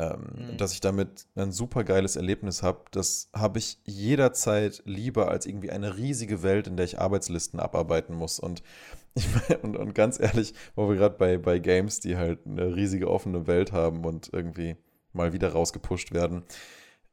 [0.02, 0.58] ähm, mhm.
[0.58, 2.86] dass ich damit ein super geiles Erlebnis habe.
[2.92, 8.16] Das habe ich jederzeit lieber als irgendwie eine riesige Welt, in der ich Arbeitslisten abarbeiten
[8.16, 8.40] muss.
[8.40, 8.64] Und,
[9.14, 12.76] ich mein, und, und ganz ehrlich, wo wir gerade bei, bei Games, die halt eine
[12.76, 14.76] riesige offene Welt haben und irgendwie
[15.14, 16.44] mal wieder rausgepusht werden.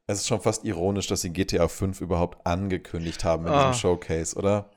[0.07, 3.69] Es ist schon fast ironisch, dass sie GTA 5 überhaupt angekündigt haben in ah.
[3.69, 4.71] diesem Showcase, oder?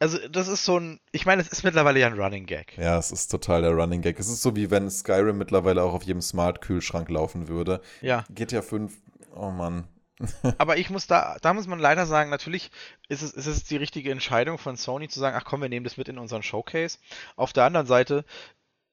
[0.00, 1.00] Also, das ist so ein.
[1.12, 2.76] Ich meine, es ist mittlerweile ja ein Running Gag.
[2.78, 4.18] Ja, es ist total der Running Gag.
[4.18, 7.80] Es ist so, wie wenn Skyrim mittlerweile auch auf jedem Smart-Kühlschrank laufen würde.
[8.00, 8.24] Ja.
[8.30, 8.92] GTA 5,
[9.34, 9.88] oh Mann.
[10.58, 12.70] Aber ich muss da, da muss man leider sagen, natürlich
[13.08, 15.84] ist es, ist es die richtige Entscheidung von Sony zu sagen, ach komm, wir nehmen
[15.84, 16.98] das mit in unseren Showcase.
[17.36, 18.24] Auf der anderen Seite,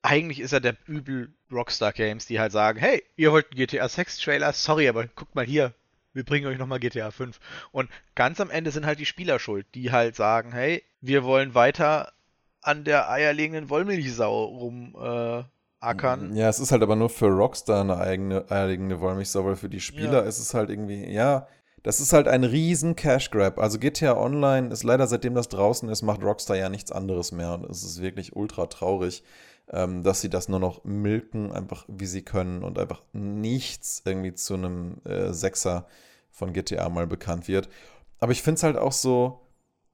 [0.01, 3.89] eigentlich ist er der übel Rockstar Games, die halt sagen, hey, ihr wollt einen GTA
[3.89, 5.73] 6 Trailer, sorry, aber guckt mal hier,
[6.15, 7.39] wir bringen euch nochmal GTA 5.
[7.71, 11.53] Und ganz am Ende sind halt die Spieler schuld, die halt sagen, hey, wir wollen
[11.53, 12.13] weiter
[12.61, 16.33] an der eierlegenden Wollmilchsau rumackern.
[16.33, 19.69] Äh, ja, es ist halt aber nur für Rockstar eine eigene eierlegende Wollmilchsau, weil für
[19.69, 20.27] die Spieler ja.
[20.29, 21.47] ist es halt irgendwie, ja,
[21.83, 23.59] das ist halt ein riesen Cash Grab.
[23.59, 27.53] Also GTA Online ist leider, seitdem das draußen ist, macht Rockstar ja nichts anderes mehr.
[27.53, 29.21] Und es ist wirklich ultra traurig,
[29.67, 34.53] dass sie das nur noch milken, einfach wie sie können und einfach nichts irgendwie zu
[34.53, 35.87] einem äh, Sechser
[36.31, 37.69] von GTA mal bekannt wird.
[38.19, 39.44] Aber ich finde es halt auch so,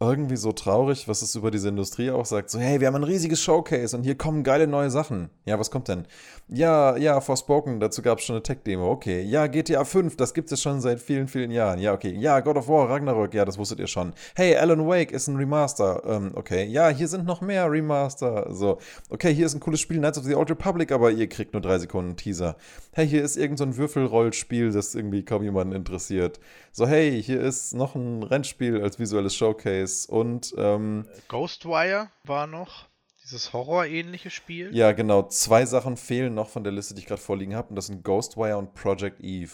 [0.01, 2.49] irgendwie so traurig, was es über diese Industrie auch sagt.
[2.49, 5.29] So, hey, wir haben ein riesiges Showcase und hier kommen geile neue Sachen.
[5.45, 6.07] Ja, was kommt denn?
[6.47, 8.89] Ja, ja, Forspoken, dazu gab es schon eine Tech-Demo.
[8.89, 9.21] Okay.
[9.21, 11.79] Ja, GTA 5, das gibt es schon seit vielen, vielen Jahren.
[11.79, 12.15] Ja, okay.
[12.17, 14.13] Ja, God of War, Ragnarök, ja, das wusstet ihr schon.
[14.35, 16.01] Hey, Alan Wake ist ein Remaster.
[16.05, 16.65] Ähm, okay.
[16.65, 18.53] Ja, hier sind noch mehr Remaster.
[18.53, 18.79] So.
[19.09, 21.61] Okay, hier ist ein cooles Spiel, Knights of the Old Republic, aber ihr kriegt nur
[21.61, 22.55] drei Sekunden Teaser.
[22.91, 26.39] Hey, hier ist irgendein so Würfelrollspiel, das irgendwie kaum jemanden interessiert.
[26.71, 32.89] So, hey, hier ist noch ein Rennspiel als visuelles Showcase und ähm, Ghostwire war noch.
[33.23, 34.75] Dieses Horror-ähnliche Spiel.
[34.75, 35.23] Ja, genau.
[35.23, 37.69] Zwei Sachen fehlen noch von der Liste, die ich gerade vorliegen habe.
[37.69, 39.51] Und das sind Ghostwire und Project Eve.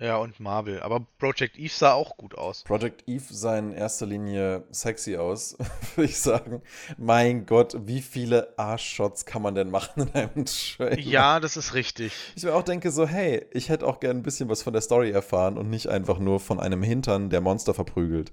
[0.00, 0.80] Ja, und Marvel.
[0.80, 2.62] Aber Project Eve sah auch gut aus.
[2.62, 5.56] Project Eve sah in erster Linie sexy aus,
[5.96, 6.62] würde ich sagen.
[6.96, 11.00] Mein Gott, wie viele Arschshots kann man denn machen in einem Trailer?
[11.00, 12.12] Ja, das ist richtig.
[12.36, 14.82] Ich mir auch denke so, hey, ich hätte auch gern ein bisschen was von der
[14.82, 18.30] Story erfahren und nicht einfach nur von einem Hintern, der Monster verprügelt.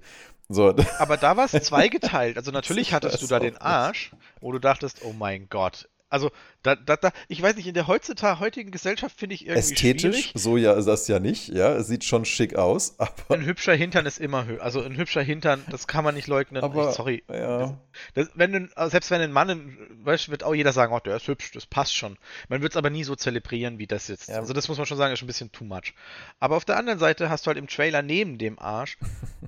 [0.48, 0.72] So.
[1.00, 2.36] Aber da war es zweigeteilt.
[2.36, 6.30] Also natürlich hattest du da den Arsch, wo du dachtest, oh mein Gott, Also,
[6.62, 10.02] da, da, da, ich weiß nicht, in der heutzutage heutigen Gesellschaft finde ich irgendwie Ästhetisch,
[10.02, 10.32] schwierig.
[10.34, 11.72] so ja ist das ja nicht, ja.
[11.72, 13.34] Es sieht schon schick aus, aber.
[13.34, 14.62] Ein hübscher Hintern ist immer höher.
[14.62, 16.62] Also ein hübscher Hintern, das kann man nicht leugnen.
[16.62, 17.24] Aber, ich, sorry.
[17.28, 17.78] Ja.
[18.14, 21.16] Das, wenn du, also selbst wenn ein Mann, weißt, wird auch jeder sagen, oh, der
[21.16, 22.16] ist hübsch, das passt schon.
[22.48, 24.28] Man wird es aber nie so zelebrieren, wie das jetzt.
[24.28, 24.36] Ja.
[24.36, 25.92] Also das muss man schon sagen, ist ein bisschen too much.
[26.38, 28.96] Aber auf der anderen Seite hast du halt im Trailer neben dem Arsch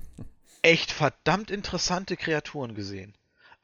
[0.61, 3.13] echt verdammt interessante Kreaturen gesehen.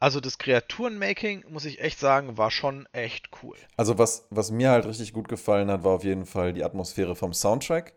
[0.05, 3.55] Also das Kreaturenmaking, muss ich echt sagen, war schon echt cool.
[3.75, 7.15] Also was, was mir halt richtig gut gefallen hat, war auf jeden Fall die Atmosphäre
[7.15, 7.93] vom Soundtrack.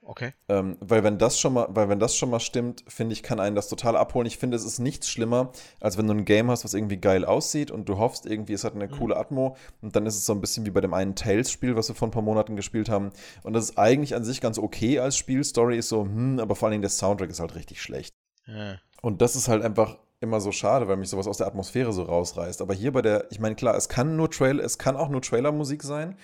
[0.00, 0.32] Okay.
[0.48, 3.38] Ähm, weil wenn das schon mal, weil wenn das schon mal stimmt, finde ich, kann
[3.38, 4.26] einen das total abholen.
[4.26, 7.24] Ich finde, es ist nichts schlimmer, als wenn du ein Game hast, was irgendwie geil
[7.24, 8.98] aussieht und du hoffst irgendwie, es hat eine mhm.
[8.98, 11.86] coole Atmo und dann ist es so ein bisschen wie bei dem einen Tales-Spiel, was
[11.88, 13.12] wir vor ein paar Monaten gespielt haben.
[13.44, 15.44] Und das ist eigentlich an sich ganz okay als Spiel.
[15.44, 18.16] Story ist so, hm, aber vor allen Dingen der Soundtrack ist halt richtig schlecht.
[18.48, 18.80] Ja.
[19.00, 22.04] Und das ist halt einfach immer so schade, weil mich sowas aus der Atmosphäre so
[22.04, 22.62] rausreißt.
[22.62, 25.20] Aber hier bei der, ich meine, klar, es kann nur Trail, es kann auch nur
[25.20, 26.16] Trailer-Musik sein.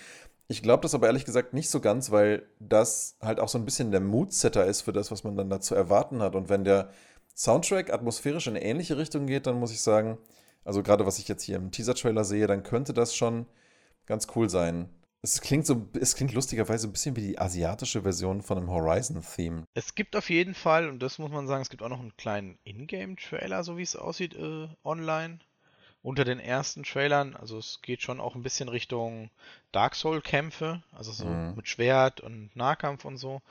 [0.47, 3.65] Ich glaube das aber ehrlich gesagt nicht so ganz, weil das halt auch so ein
[3.65, 6.37] bisschen der Moodsetter ist für das, was man dann dazu erwarten hat.
[6.37, 6.91] Und wenn der
[7.37, 10.17] Soundtrack atmosphärisch in eine ähnliche Richtung geht, dann muss ich sagen,
[10.65, 13.47] also gerade was ich jetzt hier im Teaser-Trailer sehe, dann könnte das schon
[14.07, 14.89] ganz cool sein.
[15.20, 19.64] Es klingt so, es klingt lustigerweise ein bisschen wie die asiatische Version von einem Horizon-Theme.
[19.74, 22.16] Es gibt auf jeden Fall, und das muss man sagen, es gibt auch noch einen
[22.16, 25.40] kleinen Ingame-Trailer, so wie es aussieht, äh, online
[26.02, 27.35] unter den ersten Trailern.
[27.35, 29.31] Also es geht schon auch ein bisschen Richtung
[29.72, 31.57] Dark Soul-Kämpfe, also so mhm.
[31.57, 33.42] mit Schwert und Nahkampf und so.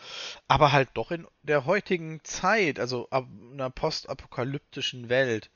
[0.47, 5.51] Aber halt doch in der heutigen Zeit, also ab einer postapokalyptischen Welt.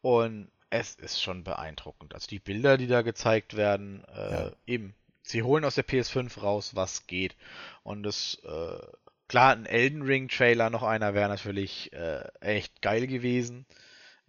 [0.00, 2.14] Und es ist schon beeindruckend.
[2.14, 4.52] Also die Bilder, die da gezeigt werden, äh, ja.
[4.66, 7.36] eben, sie holen aus der PS5 raus, was geht.
[7.82, 8.86] Und das, äh,
[9.28, 13.66] klar, ein Elden Ring Trailer, noch einer wäre natürlich äh, echt geil gewesen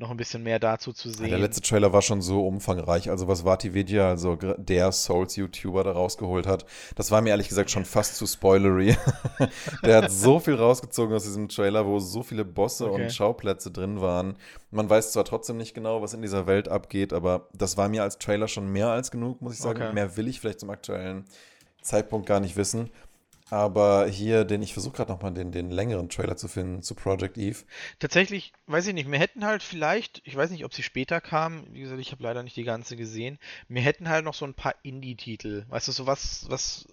[0.03, 1.29] noch ein bisschen mehr dazu zu sehen.
[1.29, 3.09] Der letzte Trailer war schon so umfangreich.
[3.09, 7.85] Also was Vatividia, also der Souls-YouTuber da rausgeholt hat, das war mir ehrlich gesagt schon
[7.85, 8.95] fast zu spoilery.
[9.83, 13.03] der hat so viel rausgezogen aus diesem Trailer, wo so viele Bosse okay.
[13.03, 14.35] und Schauplätze drin waren.
[14.71, 18.03] Man weiß zwar trotzdem nicht genau, was in dieser Welt abgeht, aber das war mir
[18.03, 19.81] als Trailer schon mehr als genug, muss ich sagen.
[19.81, 19.93] Okay.
[19.93, 21.25] Mehr will ich vielleicht zum aktuellen
[21.81, 22.89] Zeitpunkt gar nicht wissen.
[23.49, 27.37] Aber hier, den ich versuche gerade nochmal den, den längeren Trailer zu finden zu Project
[27.37, 27.59] Eve.
[27.99, 31.65] Tatsächlich, weiß ich nicht, wir hätten halt vielleicht, ich weiß nicht, ob sie später kam,
[31.71, 34.53] wie gesagt, ich habe leider nicht die ganze gesehen, wir hätten halt noch so ein
[34.53, 35.65] paar Indie-Titel.
[35.69, 36.87] Weißt du, so was, was.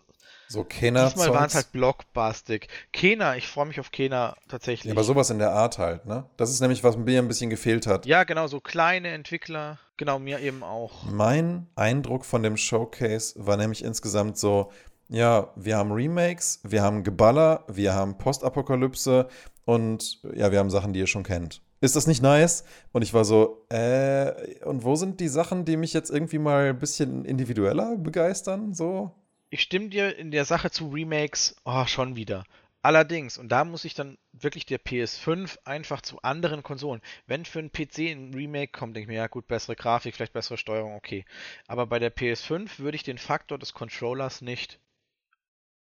[0.49, 1.05] So Kena.
[1.05, 2.67] Diesmal waren es halt Blockbastic.
[2.93, 4.87] Kena, ich freue mich auf Kena tatsächlich.
[4.87, 6.29] Ja, aber sowas in der Art halt, ne?
[6.37, 8.05] Das ist nämlich, was mir ein bisschen gefehlt hat.
[8.05, 9.79] Ja, genau, so kleine Entwickler.
[9.97, 11.05] Genau, mir eben auch.
[11.05, 14.73] Mein Eindruck von dem Showcase war nämlich insgesamt so,
[15.11, 19.29] ja, wir haben Remakes, wir haben Geballer, wir haben Postapokalypse
[19.65, 21.63] und ja, wir haben Sachen, die ihr schon kennt.
[21.81, 22.65] Ist das nicht nice?
[22.93, 26.71] Und ich war so, äh, und wo sind die Sachen, die mich jetzt irgendwie mal
[26.71, 28.73] ein bisschen individueller begeistern?
[28.73, 29.11] So?
[29.49, 32.45] Ich stimme dir in der Sache zu Remakes, oh, schon wieder.
[32.83, 37.03] Allerdings, und da muss ich dann wirklich der PS5 einfach zu anderen Konsolen.
[37.27, 40.33] Wenn für einen PC ein Remake kommt, denke ich mir, ja gut, bessere Grafik, vielleicht
[40.33, 41.25] bessere Steuerung, okay.
[41.67, 44.79] Aber bei der PS5 würde ich den Faktor des Controllers nicht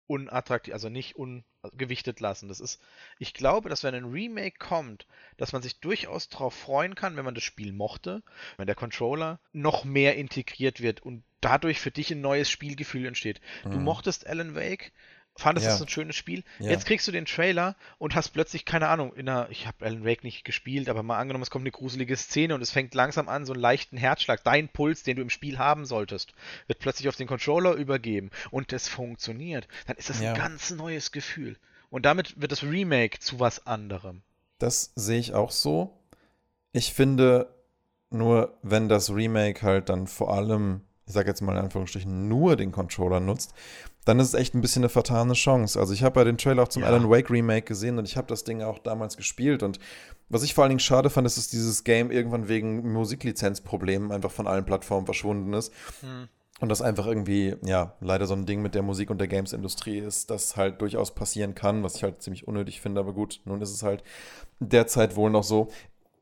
[0.07, 2.47] unattraktiv, also nicht ungewichtet lassen.
[2.47, 2.81] Das ist,
[3.19, 5.05] ich glaube, dass wenn ein Remake kommt,
[5.37, 8.23] dass man sich durchaus darauf freuen kann, wenn man das Spiel mochte,
[8.57, 13.41] wenn der Controller noch mehr integriert wird und dadurch für dich ein neues Spielgefühl entsteht.
[13.65, 13.71] Mhm.
[13.71, 14.91] Du mochtest Alan Wake,
[15.37, 15.75] fandest ja.
[15.75, 16.43] es ein schönes Spiel.
[16.59, 16.71] Ja.
[16.71, 20.05] Jetzt kriegst du den Trailer und hast plötzlich, keine Ahnung, in einer, ich habe Alan
[20.05, 23.29] Wake nicht gespielt, aber mal angenommen, es kommt eine gruselige Szene und es fängt langsam
[23.29, 26.33] an, so einen leichten Herzschlag, dein Puls, den du im Spiel haben solltest,
[26.67, 29.67] wird plötzlich auf den Controller übergeben und es funktioniert.
[29.85, 30.33] Dann ist das ja.
[30.33, 31.57] ein ganz neues Gefühl.
[31.89, 34.21] Und damit wird das Remake zu was anderem.
[34.59, 35.97] Das sehe ich auch so.
[36.73, 37.53] Ich finde
[38.09, 42.55] nur, wenn das Remake halt dann vor allem ich sage jetzt mal in Anführungsstrichen, nur
[42.57, 43.53] den Controller nutzt,
[44.07, 45.77] dann ist es echt ein bisschen eine vertane Chance.
[45.77, 46.87] Also ich habe ja den Trailer auch zum ja.
[46.87, 49.79] Alan Wake Remake gesehen und ich habe das Ding auch damals gespielt und
[50.29, 54.31] was ich vor allen Dingen schade fand, ist, dass dieses Game irgendwann wegen Musiklizenzproblemen einfach
[54.31, 55.73] von allen Plattformen verschwunden ist.
[56.01, 56.27] Hm.
[56.59, 59.99] Und das einfach irgendwie, ja, leider so ein Ding mit der Musik- und der Games-Industrie
[59.99, 63.61] ist, das halt durchaus passieren kann, was ich halt ziemlich unnötig finde, aber gut, nun
[63.61, 64.03] ist es halt
[64.59, 65.67] derzeit wohl noch so.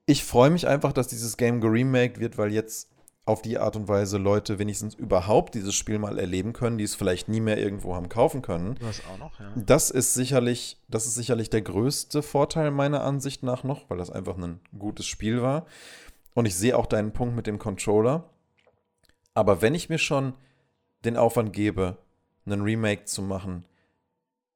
[0.05, 2.89] Ich freue mich einfach, dass dieses Game geremaked wird, weil jetzt
[3.25, 6.93] auf die Art und Weise Leute wenigstens überhaupt dieses Spiel mal erleben können, die es
[6.93, 8.77] vielleicht nie mehr irgendwo haben kaufen können.
[8.79, 9.51] Das auch noch, ja.
[9.55, 14.11] Das ist sicherlich, das ist sicherlich der größte Vorteil meiner Ansicht nach noch, weil das
[14.11, 15.65] einfach ein gutes Spiel war.
[16.35, 18.29] Und ich sehe auch deinen Punkt mit dem Controller.
[19.33, 20.33] Aber wenn ich mir schon
[21.03, 21.97] den Aufwand gebe,
[22.45, 23.65] einen Remake zu machen,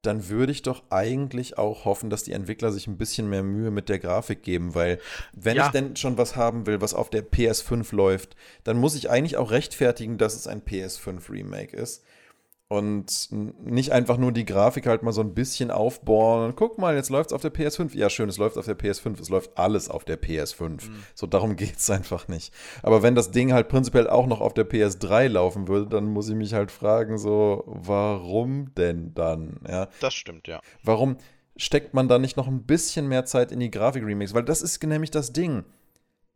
[0.02, 3.70] dann würde ich doch eigentlich auch hoffen, dass die Entwickler sich ein bisschen mehr Mühe
[3.70, 4.98] mit der Grafik geben, weil
[5.32, 5.66] wenn ja.
[5.66, 9.36] ich denn schon was haben will, was auf der PS5 läuft, dann muss ich eigentlich
[9.36, 12.02] auch rechtfertigen, dass es ein PS5 Remake ist
[12.70, 16.94] und nicht einfach nur die Grafik halt mal so ein bisschen aufbohren und guck mal,
[16.94, 17.96] jetzt läuft es auf der PS5.
[17.96, 20.68] Ja, schön, es läuft auf der PS5, es läuft alles auf der PS5.
[20.68, 21.02] Mhm.
[21.16, 22.54] So darum geht es einfach nicht.
[22.84, 26.28] Aber wenn das Ding halt prinzipiell auch noch auf der PS3 laufen würde, dann muss
[26.28, 29.58] ich mich halt fragen, so, warum denn dann?
[29.68, 29.88] Ja.
[29.98, 30.60] Das stimmt, ja.
[30.84, 31.16] Warum
[31.56, 34.32] steckt man da nicht noch ein bisschen mehr Zeit in die Grafik-Remakes?
[34.32, 35.64] Weil das ist nämlich das Ding.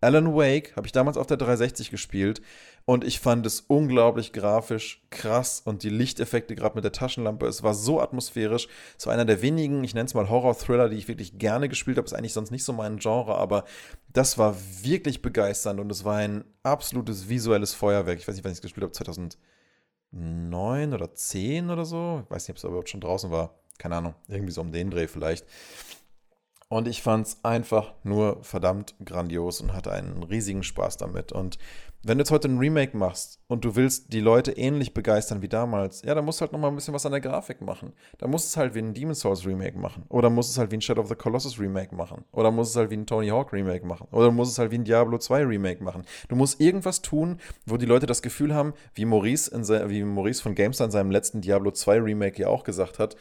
[0.04, 2.42] Alan Wake habe ich damals auf der 360 gespielt
[2.84, 7.62] und ich fand es unglaublich grafisch krass und die Lichteffekte gerade mit der Taschenlampe, es
[7.62, 8.68] war so atmosphärisch.
[8.98, 11.96] Es war einer der wenigen, ich nenne es mal Horror-Thriller, die ich wirklich gerne gespielt
[11.96, 12.04] habe.
[12.04, 13.64] Ist eigentlich sonst nicht so mein Genre, aber
[14.12, 18.18] das war wirklich begeisternd und es war ein absolutes visuelles Feuerwerk.
[18.18, 18.92] Ich weiß nicht, wann ich es gespielt habe,
[20.12, 22.20] 2009 oder 10 oder so.
[22.24, 23.58] Ich weiß nicht, ob es überhaupt schon draußen war.
[23.78, 25.46] Keine Ahnung, irgendwie so um den Dreh vielleicht.
[26.74, 31.30] Und ich fand es einfach nur verdammt grandios und hatte einen riesigen Spaß damit.
[31.30, 31.56] Und
[32.02, 35.48] wenn du jetzt heute ein Remake machst und du willst die Leute ähnlich begeistern wie
[35.48, 37.92] damals, ja, dann musst du halt nochmal ein bisschen was an der Grafik machen.
[38.18, 40.02] Da musst du es halt wie ein Demon's Souls Remake machen.
[40.08, 42.24] Oder musst es halt wie ein Shadow of the Colossus Remake machen.
[42.32, 44.08] Oder musst es halt wie ein Tony Hawk Remake machen.
[44.10, 46.02] Oder musst es halt wie ein Diablo 2 Remake machen.
[46.26, 50.42] Du musst irgendwas tun, wo die Leute das Gefühl haben, wie Maurice, in wie Maurice
[50.42, 53.14] von GameStar in seinem letzten Diablo 2 Remake ja auch gesagt hat,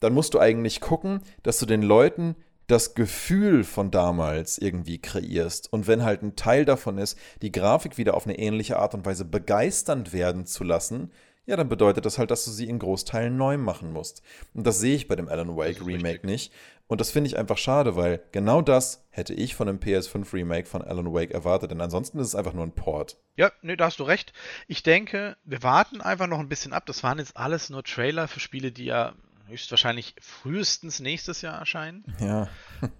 [0.00, 2.36] dann musst du eigentlich gucken, dass du den Leuten
[2.66, 5.72] das Gefühl von damals irgendwie kreierst.
[5.72, 9.04] Und wenn halt ein Teil davon ist, die Grafik wieder auf eine ähnliche Art und
[9.04, 11.10] Weise begeisternd werden zu lassen,
[11.46, 14.22] ja, dann bedeutet das halt, dass du sie in Großteilen neu machen musst.
[14.54, 16.30] Und das sehe ich bei dem Alan Wake Remake richtig.
[16.30, 16.52] nicht.
[16.86, 20.66] Und das finde ich einfach schade, weil genau das hätte ich von einem PS5 Remake
[20.66, 23.16] von Alan Wake erwartet, denn ansonsten ist es einfach nur ein Port.
[23.36, 24.32] Ja, nee, da hast du recht.
[24.68, 26.84] Ich denke, wir warten einfach noch ein bisschen ab.
[26.86, 29.14] Das waren jetzt alles nur Trailer für Spiele, die ja
[29.46, 32.04] höchstwahrscheinlich frühestens nächstes Jahr erscheinen.
[32.20, 32.48] Ja.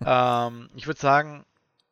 [0.49, 1.45] ähm, ich würde sagen,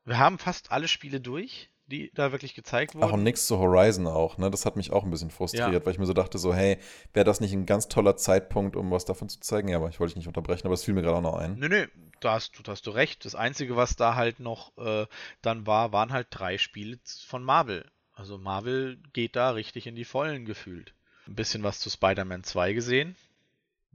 [0.04, 3.04] wir haben fast alle Spiele durch, die da wirklich gezeigt wurden.
[3.04, 4.50] Ach, und nichts zu Horizon auch, ne?
[4.50, 5.84] Das hat mich auch ein bisschen frustriert, ja.
[5.84, 6.78] weil ich mir so dachte, so, hey,
[7.12, 9.68] wäre das nicht ein ganz toller Zeitpunkt, um was davon zu zeigen?
[9.68, 11.56] Ja, aber ich wollte dich nicht unterbrechen, aber es fiel mir gerade auch noch ein.
[11.56, 11.86] Nö, nö,
[12.20, 13.24] da hast, du, hast du recht.
[13.24, 15.06] Das Einzige, was da halt noch äh,
[15.42, 17.84] dann war, waren halt drei Spiele von Marvel.
[18.14, 20.94] Also Marvel geht da richtig in die Vollen gefühlt.
[21.26, 23.16] Ein bisschen was zu Spider-Man 2 gesehen.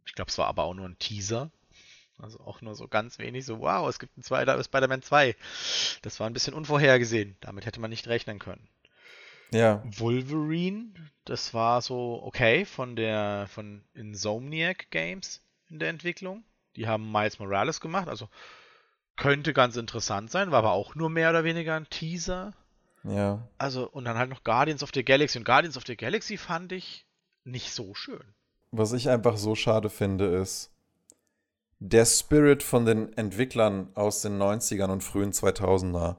[0.07, 1.51] Ich glaube, es war aber auch nur ein Teaser.
[2.19, 5.35] Also auch nur so ganz wenig, so wow, es gibt einen zweiter Spider-Man 2.
[6.01, 7.35] Das war ein bisschen unvorhergesehen.
[7.41, 8.67] Damit hätte man nicht rechnen können.
[9.51, 9.83] Ja.
[9.85, 10.93] Wolverine,
[11.25, 16.43] das war so okay von der von Insomniac Games in der Entwicklung.
[16.75, 18.29] Die haben Miles Morales gemacht, also
[19.15, 22.53] könnte ganz interessant sein, war aber auch nur mehr oder weniger ein Teaser.
[23.03, 23.47] Ja.
[23.57, 26.71] Also und dann halt noch Guardians of the Galaxy und Guardians of the Galaxy fand
[26.71, 27.05] ich
[27.45, 28.33] nicht so schön
[28.71, 30.71] was ich einfach so schade finde, ist,
[31.79, 36.17] der Spirit von den Entwicklern aus den 90ern und frühen 2000er,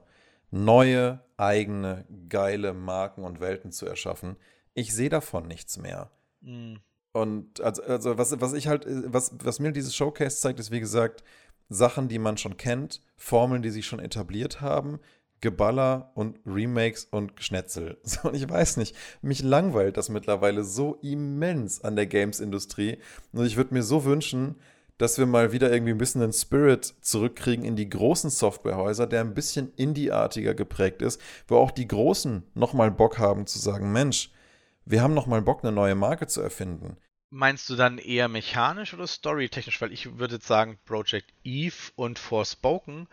[0.51, 4.37] neue, eigene, geile Marken und Welten zu erschaffen.
[4.73, 6.11] Ich sehe davon nichts mehr.
[6.41, 6.79] Mhm.
[7.11, 10.79] Und also, also was, was ich halt, was, was mir dieses Showcase zeigt, ist wie
[10.79, 11.23] gesagt,
[11.67, 14.99] Sachen, die man schon kennt, Formeln, die sich schon etabliert haben,
[15.41, 17.97] Geballer und Remakes und Geschnetzel.
[18.03, 22.97] So, und ich weiß nicht, mich langweilt das mittlerweile so immens an der Games-Industrie.
[23.31, 24.55] Und ich würde mir so wünschen,
[24.99, 29.21] dass wir mal wieder irgendwie ein bisschen den Spirit zurückkriegen in die großen Softwarehäuser, der
[29.21, 34.29] ein bisschen indie-artiger geprägt ist, wo auch die Großen nochmal Bock haben zu sagen, Mensch,
[34.85, 36.97] wir haben nochmal Bock, eine neue Marke zu erfinden.
[37.31, 39.79] Meinst du dann eher mechanisch oder storytechnisch?
[39.81, 43.07] Weil ich würde sagen, Project Eve und Forspoken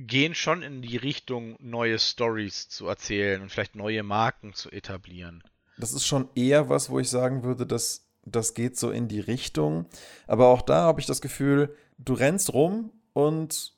[0.00, 5.42] gehen schon in die Richtung, neue Stories zu erzählen und vielleicht neue Marken zu etablieren.
[5.78, 9.20] Das ist schon eher was, wo ich sagen würde, dass das geht so in die
[9.20, 9.86] Richtung.
[10.26, 13.74] Aber auch da habe ich das Gefühl, du rennst rum und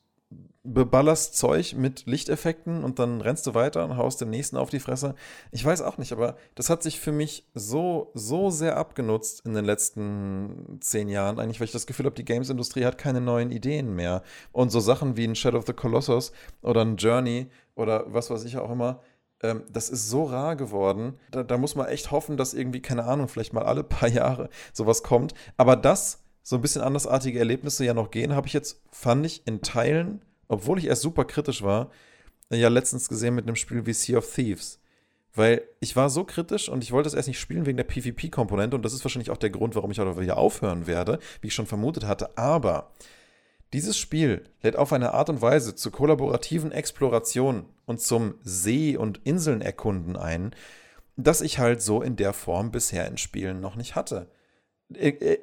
[0.63, 4.79] beballerst Zeug mit Lichteffekten und dann rennst du weiter und haust dem nächsten auf die
[4.79, 5.13] Fresse.
[5.51, 9.53] Ich weiß auch nicht, aber das hat sich für mich so, so sehr abgenutzt in
[9.53, 13.51] den letzten zehn Jahren, eigentlich, weil ich das Gefühl habe, die Games-Industrie hat keine neuen
[13.51, 14.23] Ideen mehr.
[14.53, 18.45] Und so Sachen wie ein Shadow of the Colossus oder ein Journey oder was weiß
[18.45, 19.01] ich auch immer,
[19.41, 21.19] ähm, das ist so rar geworden.
[21.31, 24.49] Da, da muss man echt hoffen, dass irgendwie, keine Ahnung, vielleicht mal alle paar Jahre
[24.71, 25.33] sowas kommt.
[25.57, 29.47] Aber das so ein bisschen andersartige Erlebnisse ja noch gehen, habe ich jetzt, fand ich,
[29.47, 30.21] in Teilen
[30.53, 31.89] obwohl ich erst super kritisch war,
[32.49, 34.79] ja letztens gesehen mit einem Spiel wie Sea of Thieves.
[35.35, 38.75] Weil ich war so kritisch und ich wollte es erst nicht spielen wegen der PvP-Komponente
[38.75, 41.55] und das ist wahrscheinlich auch der Grund, warum ich auch wieder aufhören werde, wie ich
[41.55, 42.37] schon vermutet hatte.
[42.37, 42.91] Aber
[43.73, 49.21] dieses Spiel lädt auf eine Art und Weise zur kollaborativen Exploration und zum See- und
[49.23, 50.55] Inseln erkunden ein,
[51.17, 54.27] dass ich halt so in der Form bisher in Spielen noch nicht hatte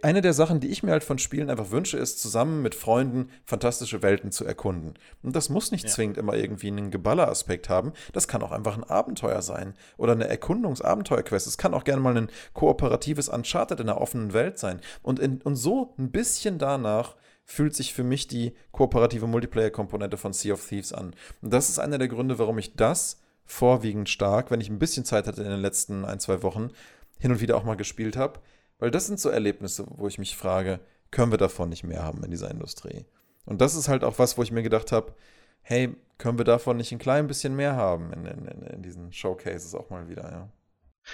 [0.02, 3.30] eine der Sachen, die ich mir halt von Spielen einfach wünsche, ist, zusammen mit Freunden
[3.44, 4.94] fantastische Welten zu erkunden.
[5.22, 5.90] Und das muss nicht ja.
[5.90, 7.92] zwingend immer irgendwie einen Geballer-Aspekt haben.
[8.12, 11.46] Das kann auch einfach ein Abenteuer sein oder eine Erkundungs-Abenteuer-Quest.
[11.46, 14.80] Es kann auch gerne mal ein kooperatives Uncharted in einer offenen Welt sein.
[15.02, 20.32] Und, in, und so ein bisschen danach fühlt sich für mich die kooperative Multiplayer-Komponente von
[20.32, 21.14] Sea of Thieves an.
[21.42, 25.04] Und das ist einer der Gründe, warum ich das vorwiegend stark, wenn ich ein bisschen
[25.04, 26.70] Zeit hatte in den letzten ein, zwei Wochen,
[27.18, 28.40] hin und wieder auch mal gespielt habe
[28.80, 32.24] weil das sind so Erlebnisse, wo ich mich frage, können wir davon nicht mehr haben
[32.24, 33.04] in dieser Industrie?
[33.44, 35.14] Und das ist halt auch was, wo ich mir gedacht habe,
[35.62, 39.74] hey, können wir davon nicht ein klein bisschen mehr haben in, in, in diesen Showcases
[39.74, 40.48] auch mal wieder, ja.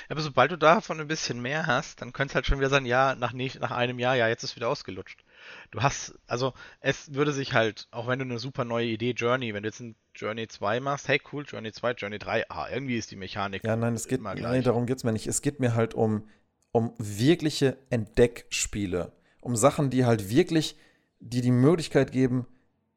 [0.09, 2.87] Aber sobald du davon ein bisschen mehr hast, dann könnte es halt schon wieder sein,
[2.87, 5.25] ja, nach, nicht, nach einem Jahr, ja, jetzt ist wieder ausgelutscht.
[5.71, 9.55] Du hast, also es würde sich halt, auch wenn du eine super neue Idee, Journey,
[9.55, 12.99] wenn du jetzt ein Journey 2 machst, hey cool, Journey 2, Journey 3, ah, irgendwie
[12.99, 13.65] ist die Mechanik.
[13.65, 15.27] Ja, nein, es geht, nein, darum geht es mir nicht.
[15.27, 16.29] Es geht mir halt um,
[16.77, 20.77] um wirkliche Entdeckspiele, um Sachen, die halt wirklich,
[21.21, 22.45] die die Möglichkeit geben,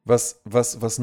[0.04, 1.00] was, was, was,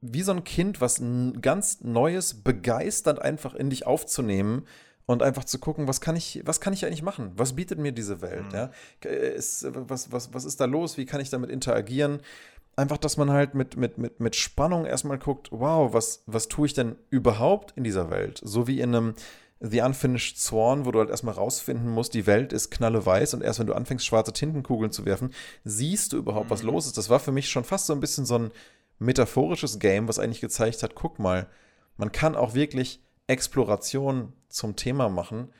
[0.00, 1.02] wie so ein Kind, was
[1.40, 4.68] ganz Neues, begeistert einfach in dich aufzunehmen
[5.06, 7.32] und einfach zu gucken, was kann ich, was kann ich eigentlich machen?
[7.34, 8.52] Was bietet mir diese Welt?
[8.52, 8.54] Mhm.
[8.54, 8.70] Ja?
[9.10, 10.96] Ist, was, was, was ist da los?
[10.96, 12.20] Wie kann ich damit interagieren?
[12.76, 16.66] Einfach, dass man halt mit, mit, mit, mit Spannung erstmal guckt, wow, was, was tue
[16.66, 18.40] ich denn überhaupt in dieser Welt?
[18.44, 19.14] So wie in einem,
[19.60, 23.58] The Unfinished Sworn, wo du halt erstmal rausfinden musst, die Welt ist knalleweiß und erst
[23.58, 26.50] wenn du anfängst, schwarze Tintenkugeln zu werfen, siehst du überhaupt, mhm.
[26.50, 26.96] was los ist.
[26.96, 28.50] Das war für mich schon fast so ein bisschen so ein
[28.98, 31.46] metaphorisches Game, was eigentlich gezeigt hat, guck mal,
[31.96, 35.52] man kann auch wirklich Exploration zum Thema machen.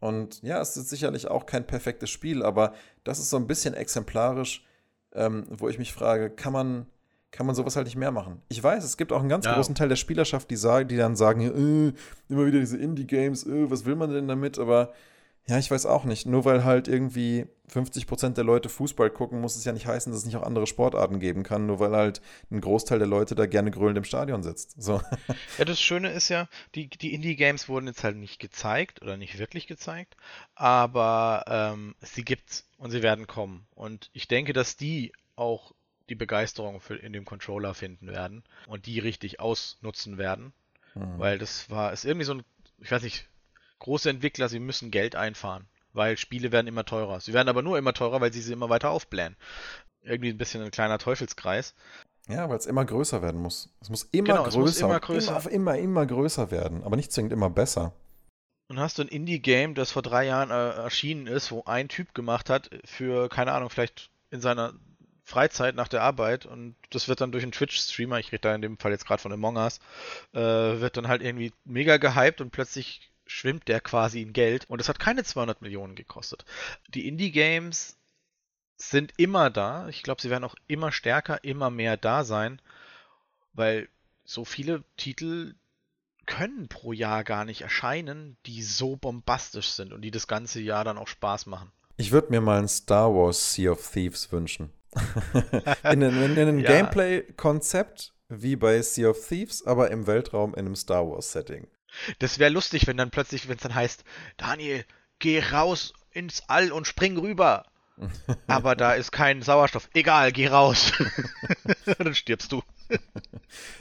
[0.00, 3.74] Und ja, es ist sicherlich auch kein perfektes Spiel, aber das ist so ein bisschen
[3.74, 4.64] exemplarisch,
[5.14, 6.86] ähm, wo ich mich frage, kann man
[7.32, 8.42] kann man sowas halt nicht mehr machen.
[8.50, 9.54] Ich weiß, es gibt auch einen ganz ja.
[9.54, 11.92] großen Teil der Spielerschaft, die, sagen, die dann sagen, äh,
[12.32, 14.58] immer wieder diese Indie-Games, äh, was will man denn damit?
[14.58, 14.92] Aber
[15.48, 16.26] ja, ich weiß auch nicht.
[16.26, 20.20] Nur weil halt irgendwie 50% der Leute Fußball gucken, muss es ja nicht heißen, dass
[20.20, 23.46] es nicht auch andere Sportarten geben kann, nur weil halt ein Großteil der Leute da
[23.46, 24.80] gerne grölend im Stadion sitzt.
[24.80, 25.00] So.
[25.58, 29.38] Ja, das Schöne ist ja, die, die Indie-Games wurden jetzt halt nicht gezeigt oder nicht
[29.38, 30.16] wirklich gezeigt,
[30.54, 33.66] aber ähm, sie gibt's und sie werden kommen.
[33.74, 35.72] Und ich denke, dass die auch
[36.08, 40.52] die Begeisterung für, in dem Controller finden werden und die richtig ausnutzen werden.
[40.94, 41.18] Mhm.
[41.18, 42.44] Weil das war, ist irgendwie so ein,
[42.78, 43.28] ich weiß nicht,
[43.78, 47.20] große Entwickler, sie müssen Geld einfahren, weil Spiele werden immer teurer.
[47.20, 49.36] Sie werden aber nur immer teurer, weil sie sie immer weiter aufblähen.
[50.02, 51.74] Irgendwie ein bisschen ein kleiner Teufelskreis.
[52.28, 53.70] Ja, weil es immer größer werden muss.
[53.80, 55.40] Es muss immer genau, größer, muss immer, größer.
[55.40, 57.92] Immer, immer, immer größer werden, aber nicht zwingend immer besser.
[58.68, 62.14] Und hast du ein Indie-Game, das vor drei Jahren äh, erschienen ist, wo ein Typ
[62.14, 64.72] gemacht hat, für, keine Ahnung, vielleicht in seiner
[65.32, 68.60] Freizeit nach der Arbeit und das wird dann durch einen Twitch-Streamer, ich rede da in
[68.60, 69.80] dem Fall jetzt gerade von Among Us,
[70.34, 74.80] äh, wird dann halt irgendwie mega gehypt und plötzlich schwimmt der quasi in Geld und
[74.80, 76.44] es hat keine 200 Millionen gekostet.
[76.88, 77.96] Die Indie-Games
[78.76, 79.88] sind immer da.
[79.88, 82.60] Ich glaube, sie werden auch immer stärker, immer mehr da sein,
[83.54, 83.88] weil
[84.24, 85.54] so viele Titel
[86.26, 90.84] können pro Jahr gar nicht erscheinen, die so bombastisch sind und die das ganze Jahr
[90.84, 91.72] dann auch Spaß machen.
[91.96, 94.70] Ich würde mir mal ein Star Wars Sea of Thieves wünschen.
[95.84, 96.70] In, in, in einem ja.
[96.70, 101.66] Gameplay-Konzept wie bei Sea of Thieves, aber im Weltraum in einem Star Wars-Setting.
[102.18, 104.04] Das wäre lustig, wenn dann plötzlich, wenn es dann heißt,
[104.36, 104.84] Daniel,
[105.18, 107.66] geh raus ins All und spring rüber.
[108.46, 109.88] aber da ist kein Sauerstoff.
[109.94, 110.92] Egal, geh raus.
[111.98, 112.62] dann stirbst du.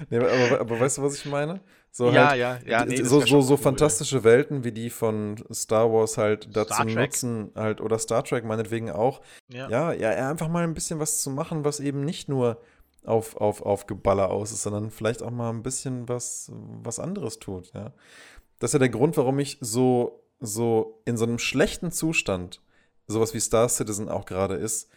[0.10, 1.62] Nee, aber, aber, weißt du, was ich meine?
[1.92, 2.86] So ja, halt, ja, ja.
[2.86, 3.58] Nee, so so, so cool.
[3.58, 8.90] fantastische Welten wie die von Star Wars halt dazu nutzen, halt, oder Star Trek meinetwegen
[8.92, 9.22] auch.
[9.50, 9.70] Ja.
[9.70, 12.62] ja, ja, einfach mal ein bisschen was zu machen, was eben nicht nur
[13.06, 17.40] auf, auf, auf Geballer aus ist, sondern vielleicht auch mal ein bisschen was, was anderes
[17.40, 17.94] tut, ja.
[18.60, 22.62] Das ist ja der Grund, warum ich so, so in so einem schlechten Zustand
[23.08, 24.90] sowas wie Star Citizen auch gerade ist,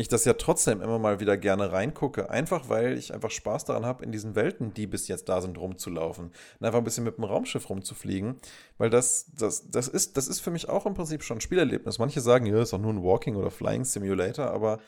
[0.00, 2.30] ich das ja trotzdem immer mal wieder gerne reingucke.
[2.30, 5.58] Einfach weil ich einfach Spaß daran habe, in diesen Welten, die bis jetzt da sind,
[5.58, 6.26] rumzulaufen.
[6.26, 8.40] Und einfach ein bisschen mit dem Raumschiff rumzufliegen.
[8.78, 11.98] Weil das, das, das, ist, das ist für mich auch im Prinzip schon ein Spielerlebnis.
[11.98, 14.78] Manche sagen, ja, ist doch nur ein Walking- oder Flying Simulator, aber.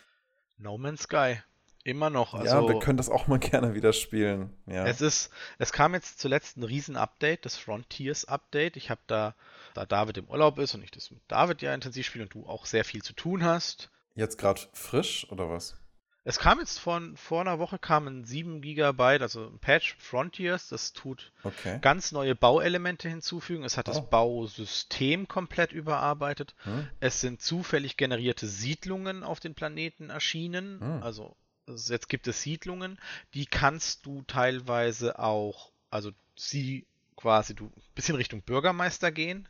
[0.58, 1.38] No Man's Sky.
[1.82, 2.34] Immer noch.
[2.34, 4.56] Also, ja, wir können das auch mal gerne wieder spielen.
[4.66, 4.86] Ja.
[4.86, 8.76] Es ist, es kam jetzt zuletzt ein Riesen-Update, das Frontiers-Update.
[8.76, 9.34] Ich habe da,
[9.74, 12.46] da David im Urlaub ist und ich das mit David ja intensiv spiele und du
[12.46, 15.76] auch sehr viel zu tun hast, Jetzt gerade frisch oder was?
[16.22, 20.92] Es kam jetzt von vor einer Woche kamen 7 GB, also ein Patch Frontiers, das
[20.92, 21.78] tut okay.
[21.80, 23.64] ganz neue Bauelemente hinzufügen.
[23.64, 23.92] Es hat oh.
[23.92, 26.54] das Bausystem komplett überarbeitet.
[26.64, 26.88] Hm.
[27.00, 30.80] Es sind zufällig generierte Siedlungen auf den Planeten erschienen.
[30.80, 31.02] Hm.
[31.02, 31.36] Also
[31.66, 32.98] jetzt gibt es Siedlungen,
[33.32, 36.86] die kannst du teilweise auch, also sie
[37.16, 39.48] quasi du ein bisschen Richtung Bürgermeister gehen,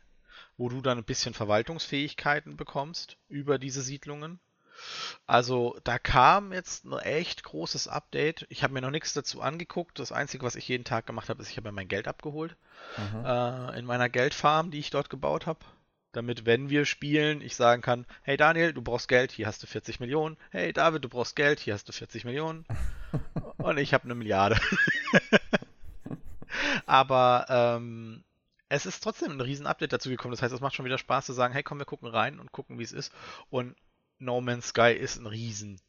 [0.57, 4.39] wo du dann ein bisschen Verwaltungsfähigkeiten bekommst über diese Siedlungen.
[5.27, 8.45] Also da kam jetzt ein echt großes Update.
[8.49, 9.99] Ich habe mir noch nichts dazu angeguckt.
[9.99, 12.55] Das Einzige, was ich jeden Tag gemacht habe, ist, ich habe mir mein Geld abgeholt
[12.97, 13.25] mhm.
[13.25, 15.59] äh, in meiner Geldfarm, die ich dort gebaut habe.
[16.13, 19.67] Damit, wenn wir spielen, ich sagen kann, hey Daniel, du brauchst Geld, hier hast du
[19.67, 20.35] 40 Millionen.
[20.49, 22.65] Hey David, du brauchst Geld, hier hast du 40 Millionen.
[23.57, 24.59] Und ich habe eine Milliarde.
[26.85, 28.25] Aber ähm,
[28.67, 30.31] es ist trotzdem ein Riesen-Update dazu gekommen.
[30.31, 32.51] Das heißt, es macht schon wieder Spaß zu sagen, hey komm, wir gucken rein und
[32.51, 33.13] gucken, wie es ist.
[33.49, 33.75] Und
[34.21, 35.79] No Man's Sky ist ein riesen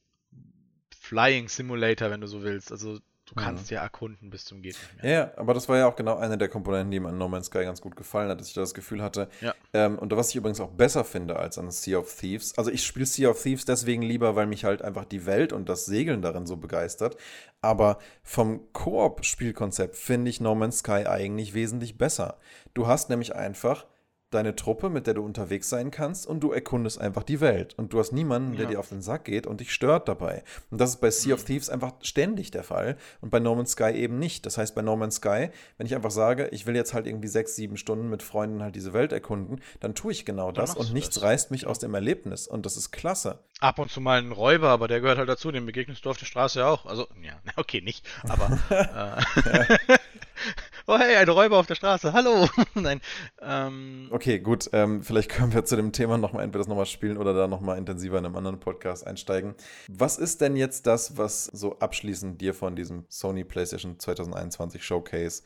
[0.99, 2.73] Flying Simulator, wenn du so willst.
[2.73, 3.75] Also du kannst mhm.
[3.75, 5.13] ja erkunden bis zum geht nicht mehr.
[5.13, 7.47] Ja, aber das war ja auch genau eine der Komponenten, die mir an No Man's
[7.47, 9.29] Sky ganz gut gefallen hat, dass ich da das Gefühl hatte.
[9.41, 9.55] Ja.
[9.75, 12.57] Ähm, und was ich übrigens auch besser finde als an Sea of Thieves.
[12.57, 15.69] Also ich spiele Sea of Thieves deswegen lieber, weil mich halt einfach die Welt und
[15.69, 17.17] das Segeln darin so begeistert.
[17.61, 22.39] Aber vom Koop-Spielkonzept finde ich No Man's Sky eigentlich wesentlich besser.
[22.73, 23.87] Du hast nämlich einfach
[24.35, 27.75] deine Truppe, mit der du unterwegs sein kannst und du erkundest einfach die Welt.
[27.77, 28.71] Und du hast niemanden, der ja.
[28.71, 30.43] dir auf den Sack geht und dich stört dabei.
[30.71, 31.47] Und das ist bei Sea of mhm.
[31.47, 34.47] Thieves einfach ständig der Fall und bei No Man's Sky eben nicht.
[34.47, 37.29] Das heißt, bei No Man's Sky, wenn ich einfach sage, ich will jetzt halt irgendwie
[37.29, 40.93] sechs, sieben Stunden mit Freunden halt diese Welt erkunden, dann tue ich genau das und
[40.93, 41.25] nichts das.
[41.25, 42.47] reißt mich aus dem Erlebnis.
[42.47, 43.39] Und das ist klasse.
[43.61, 46.19] Ab und zu mal ein Räuber, aber der gehört halt dazu, dem begegnest du auf
[46.19, 46.87] der Straße auch.
[46.87, 48.59] Also, ja, okay, nicht, aber.
[49.41, 49.97] äh,
[50.87, 52.49] oh hey, ein Räuber auf der Straße, hallo.
[52.75, 53.01] Nein.
[53.41, 54.71] Ähm, okay, gut.
[54.73, 57.79] Ähm, vielleicht können wir zu dem Thema nochmal entweder das nochmal spielen oder da nochmal
[57.79, 59.55] intensiver in einem anderen Podcast einsteigen.
[59.89, 65.43] Was ist denn jetzt das, was so abschließend dir von diesem Sony PlayStation 2021 Showcase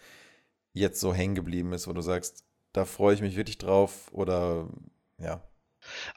[0.73, 4.69] jetzt so hängen geblieben ist, wo du sagst, da freue ich mich wirklich drauf oder
[5.19, 5.43] ja,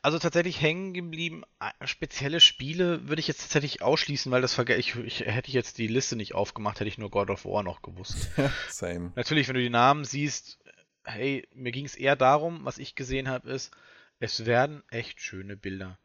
[0.01, 1.43] also tatsächlich hängen geblieben,
[1.83, 5.77] spezielle Spiele würde ich jetzt tatsächlich ausschließen, weil das verge ich, ich hätte ich jetzt
[5.77, 8.29] die Liste nicht aufgemacht, hätte ich nur God of War noch gewusst.
[8.69, 9.11] Same.
[9.15, 10.59] Natürlich, wenn du die Namen siehst,
[11.03, 13.71] hey, mir ging es eher darum, was ich gesehen habe, ist,
[14.19, 15.97] es werden echt schöne Bilder.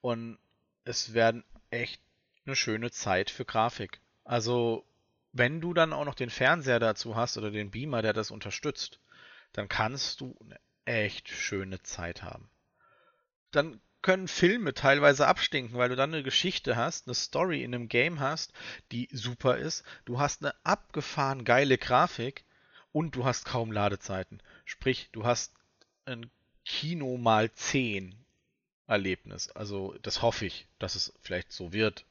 [0.00, 0.38] Und
[0.84, 2.00] es werden echt
[2.44, 4.00] eine schöne Zeit für Grafik.
[4.24, 4.84] Also,
[5.32, 9.00] wenn du dann auch noch den Fernseher dazu hast oder den Beamer, der das unterstützt,
[9.52, 12.50] dann kannst du eine echt schöne Zeit haben
[13.52, 17.88] dann können Filme teilweise abstinken, weil du dann eine Geschichte hast, eine Story in einem
[17.88, 18.52] Game hast,
[18.90, 19.84] die super ist.
[20.04, 22.44] Du hast eine abgefahren geile Grafik
[22.90, 24.42] und du hast kaum Ladezeiten.
[24.64, 25.54] Sprich, du hast
[26.04, 26.30] ein
[26.64, 28.14] Kino mal 10
[28.88, 29.50] Erlebnis.
[29.50, 32.04] Also das hoffe ich, dass es vielleicht so wird.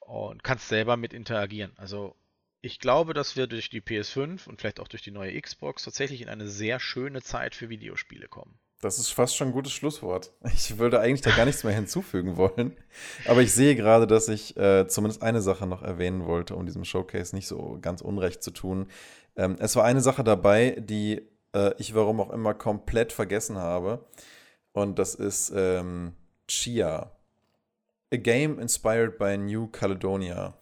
[0.00, 1.72] Und kannst selber mit interagieren.
[1.76, 2.14] Also
[2.60, 6.20] ich glaube, dass wir durch die PS5 und vielleicht auch durch die neue Xbox tatsächlich
[6.20, 8.58] in eine sehr schöne Zeit für Videospiele kommen.
[8.84, 10.30] Das ist fast schon ein gutes Schlusswort.
[10.54, 12.76] Ich würde eigentlich da gar nichts mehr hinzufügen wollen.
[13.26, 16.84] Aber ich sehe gerade, dass ich äh, zumindest eine Sache noch erwähnen wollte, um diesem
[16.84, 18.88] Showcase nicht so ganz unrecht zu tun.
[19.36, 21.22] Ähm, es war eine Sache dabei, die
[21.54, 24.04] äh, ich warum auch immer komplett vergessen habe.
[24.72, 26.12] Und das ist ähm,
[26.46, 27.10] Chia.
[28.12, 30.58] A Game Inspired by New Caledonia.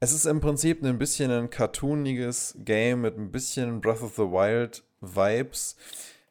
[0.00, 4.22] Es ist im Prinzip ein bisschen ein cartooniges Game mit ein bisschen Breath of the
[4.22, 5.76] Wild Vibes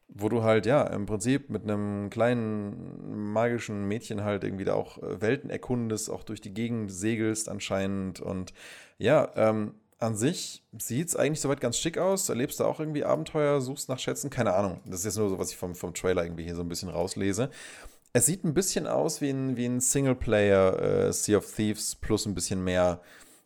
[0.08, 4.98] wo du halt, ja, im Prinzip mit einem kleinen magischen Mädchen halt irgendwie da auch
[5.02, 8.22] äh, Welten erkundest, auch durch die Gegend segelst anscheinend.
[8.22, 8.54] Und
[8.98, 12.30] ja, ähm, an sich sieht es eigentlich soweit ganz schick aus.
[12.30, 14.30] Erlebst du auch irgendwie Abenteuer, suchst nach Schätzen?
[14.30, 14.82] Keine Ahnung.
[14.86, 16.90] Das ist jetzt nur so, was ich vom, vom Trailer irgendwie hier so ein bisschen
[16.90, 17.50] rauslese.
[18.14, 22.26] Es sieht ein bisschen aus wie ein, wie ein Singleplayer äh, Sea of Thieves plus
[22.26, 23.02] ein bisschen mehr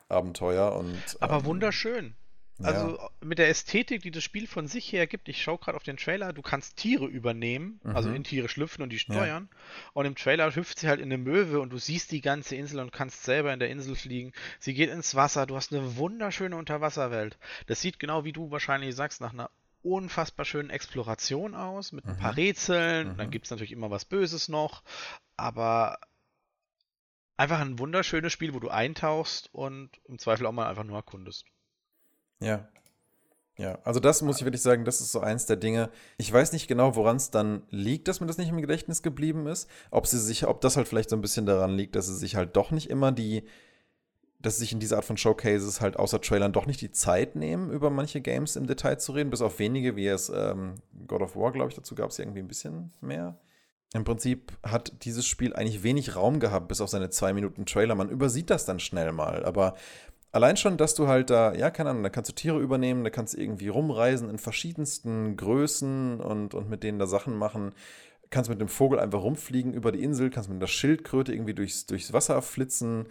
[0.09, 0.75] Abenteuer.
[0.75, 2.15] Und, Aber ähm, wunderschön.
[2.61, 3.09] Also ja.
[3.21, 5.97] mit der Ästhetik, die das Spiel von sich her gibt, ich schaue gerade auf den
[5.97, 7.95] Trailer, du kannst Tiere übernehmen, mhm.
[7.95, 9.49] also in Tiere schlüpfen und die steuern.
[9.51, 9.57] Ja.
[9.93, 12.79] Und im Trailer hüpft sie halt in eine Möwe und du siehst die ganze Insel
[12.79, 14.33] und kannst selber in der Insel fliegen.
[14.59, 17.37] Sie geht ins Wasser, du hast eine wunderschöne Unterwasserwelt.
[17.67, 19.49] Das sieht genau wie du wahrscheinlich sagst, nach einer
[19.81, 22.39] unfassbar schönen Exploration aus, mit ein paar mhm.
[22.39, 23.13] Rätseln.
[23.13, 23.17] Mhm.
[23.17, 24.83] Dann gibt es natürlich immer was Böses noch,
[25.37, 25.99] aber
[27.37, 31.45] einfach ein wunderschönes Spiel, wo du eintauchst und im Zweifel auch mal einfach nur erkundest.
[32.39, 32.67] Ja.
[33.57, 35.89] Ja, also das muss ich wirklich sagen, das ist so eins der Dinge.
[36.17, 39.47] Ich weiß nicht genau, woran es dann liegt, dass mir das nicht im Gedächtnis geblieben
[39.47, 39.67] ist.
[39.91, 42.37] Ob sie sich, ob das halt vielleicht so ein bisschen daran liegt, dass sie sich
[42.37, 43.43] halt doch nicht immer die,
[44.39, 47.35] dass sie sich in dieser Art von Showcases halt außer Trailern doch nicht die Zeit
[47.35, 50.75] nehmen, über manche Games im Detail zu reden, bis auf wenige, wie es ähm,
[51.05, 53.37] God of War, glaube ich, dazu gab es irgendwie ein bisschen mehr.
[53.93, 57.95] Im Prinzip hat dieses Spiel eigentlich wenig Raum gehabt, bis auf seine zwei Minuten Trailer.
[57.95, 59.75] Man übersieht das dann schnell mal, aber
[60.31, 63.09] allein schon, dass du halt da, ja, keine Ahnung, da kannst du Tiere übernehmen, da
[63.09, 67.73] kannst du irgendwie rumreisen in verschiedensten Größen und, und mit denen da Sachen machen.
[68.29, 71.85] Kannst mit dem Vogel einfach rumfliegen über die Insel, kannst mit der Schildkröte irgendwie durchs,
[71.87, 73.07] durchs Wasser flitzen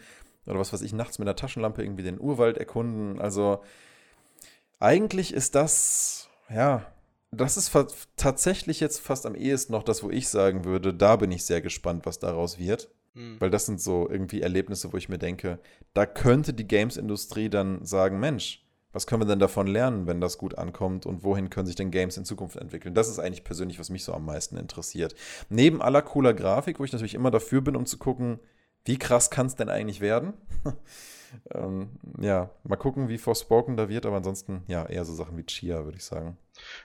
[0.47, 3.21] oder was weiß ich, nachts mit einer Taschenlampe irgendwie den Urwald erkunden.
[3.21, 3.63] Also
[4.79, 6.87] eigentlich ist das, ja,
[7.31, 7.73] das ist
[8.17, 11.61] tatsächlich jetzt fast am ehesten noch das, wo ich sagen würde, da bin ich sehr
[11.61, 12.89] gespannt, was daraus wird.
[13.19, 13.41] Mhm.
[13.41, 15.59] Weil das sind so irgendwie Erlebnisse, wo ich mir denke,
[15.93, 20.39] da könnte die Games-Industrie dann sagen, Mensch, was können wir denn davon lernen, wenn das
[20.39, 22.95] gut ankommt und wohin können sich denn Games in Zukunft entwickeln?
[22.95, 25.15] Das ist eigentlich persönlich, was mich so am meisten interessiert.
[25.51, 28.39] Neben aller cooler Grafik, wo ich natürlich immer dafür bin, um zu gucken,
[28.85, 30.35] wie krass kann es denn eigentlich werden?
[31.53, 31.91] ähm,
[32.21, 35.85] ja, mal gucken, wie Forspoken da wird, aber ansonsten ja, eher so Sachen wie Chia,
[35.85, 36.39] würde ich sagen.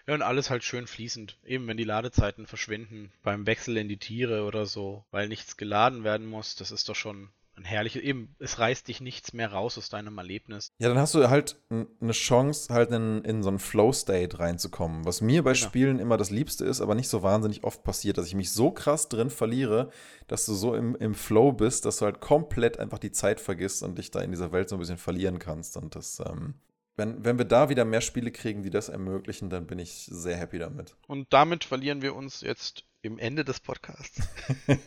[0.07, 1.37] Ja, und alles halt schön fließend.
[1.45, 6.03] Eben, wenn die Ladezeiten verschwinden, beim Wechsel in die Tiere oder so, weil nichts geladen
[6.03, 9.77] werden muss, das ist doch schon ein herrliches, eben, es reißt dich nichts mehr raus
[9.77, 10.71] aus deinem Erlebnis.
[10.79, 15.05] Ja, dann hast du halt eine Chance, halt in, in so einen Flow-State reinzukommen.
[15.05, 15.65] Was mir bei genau.
[15.65, 18.71] Spielen immer das Liebste ist, aber nicht so wahnsinnig oft passiert, dass ich mich so
[18.71, 19.91] krass drin verliere,
[20.27, 23.83] dass du so im, im Flow bist, dass du halt komplett einfach die Zeit vergisst
[23.83, 25.77] und dich da in dieser Welt so ein bisschen verlieren kannst.
[25.77, 26.55] Und das, ähm,
[26.95, 30.37] wenn, wenn wir da wieder mehr Spiele kriegen, die das ermöglichen, dann bin ich sehr
[30.37, 30.95] happy damit.
[31.07, 34.21] Und damit verlieren wir uns jetzt im Ende des Podcasts.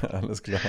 [0.00, 0.60] Alles klar.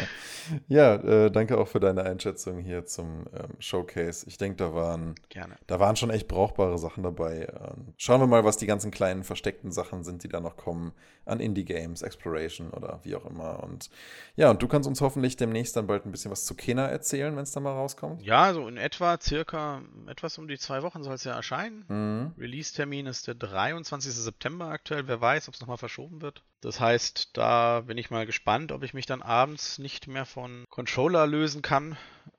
[0.68, 4.26] Ja, äh, danke auch für deine Einschätzung hier zum ähm, Showcase.
[4.28, 5.56] Ich denke, da waren, Gerne.
[5.68, 7.48] da waren schon echt brauchbare Sachen dabei.
[7.54, 10.94] Ähm, schauen wir mal, was die ganzen kleinen versteckten Sachen sind, die da noch kommen
[11.30, 13.64] an Indie-Games, Exploration oder wie auch immer.
[13.64, 13.90] Und
[14.36, 17.36] ja, und du kannst uns hoffentlich demnächst dann bald ein bisschen was zu Kena erzählen,
[17.36, 18.22] wenn es dann mal rauskommt.
[18.24, 21.86] Ja, so in etwa, circa etwas um die zwei Wochen soll es ja erscheinen.
[21.88, 22.34] Mhm.
[22.38, 24.12] Release-Termin ist der 23.
[24.12, 25.08] September aktuell.
[25.08, 26.44] Wer weiß, ob es nochmal verschoben verschoben wird.
[26.62, 30.66] Das heißt, da bin ich mal gespannt, ob ich mich dann abends nicht mehr von
[30.70, 31.98] Controller lösen kann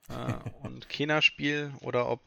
[0.09, 2.21] äh, und Kena spiele oder ob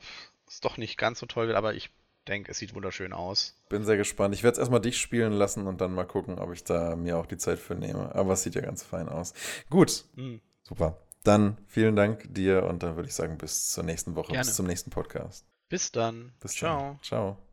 [0.48, 1.92] es doch nicht ganz so toll wird, aber ich
[2.26, 3.56] denke, es sieht wunderschön aus.
[3.70, 4.34] Bin sehr gespannt.
[4.34, 7.18] Ich werde es erstmal dich spielen lassen und dann mal gucken, ob ich da mir
[7.18, 8.14] auch die Zeit für nehme.
[8.16, 9.34] Aber es sieht ja ganz fein aus.
[9.70, 10.42] Gut, mhm.
[10.64, 10.98] super.
[11.24, 14.46] Dann vielen Dank dir und dann würde ich sagen, bis zur nächsten Woche, Gerne.
[14.46, 15.46] bis zum nächsten Podcast.
[15.70, 16.34] Bis dann.
[16.40, 16.78] Bis Ciao.
[16.78, 17.02] Dann.
[17.02, 17.53] Ciao.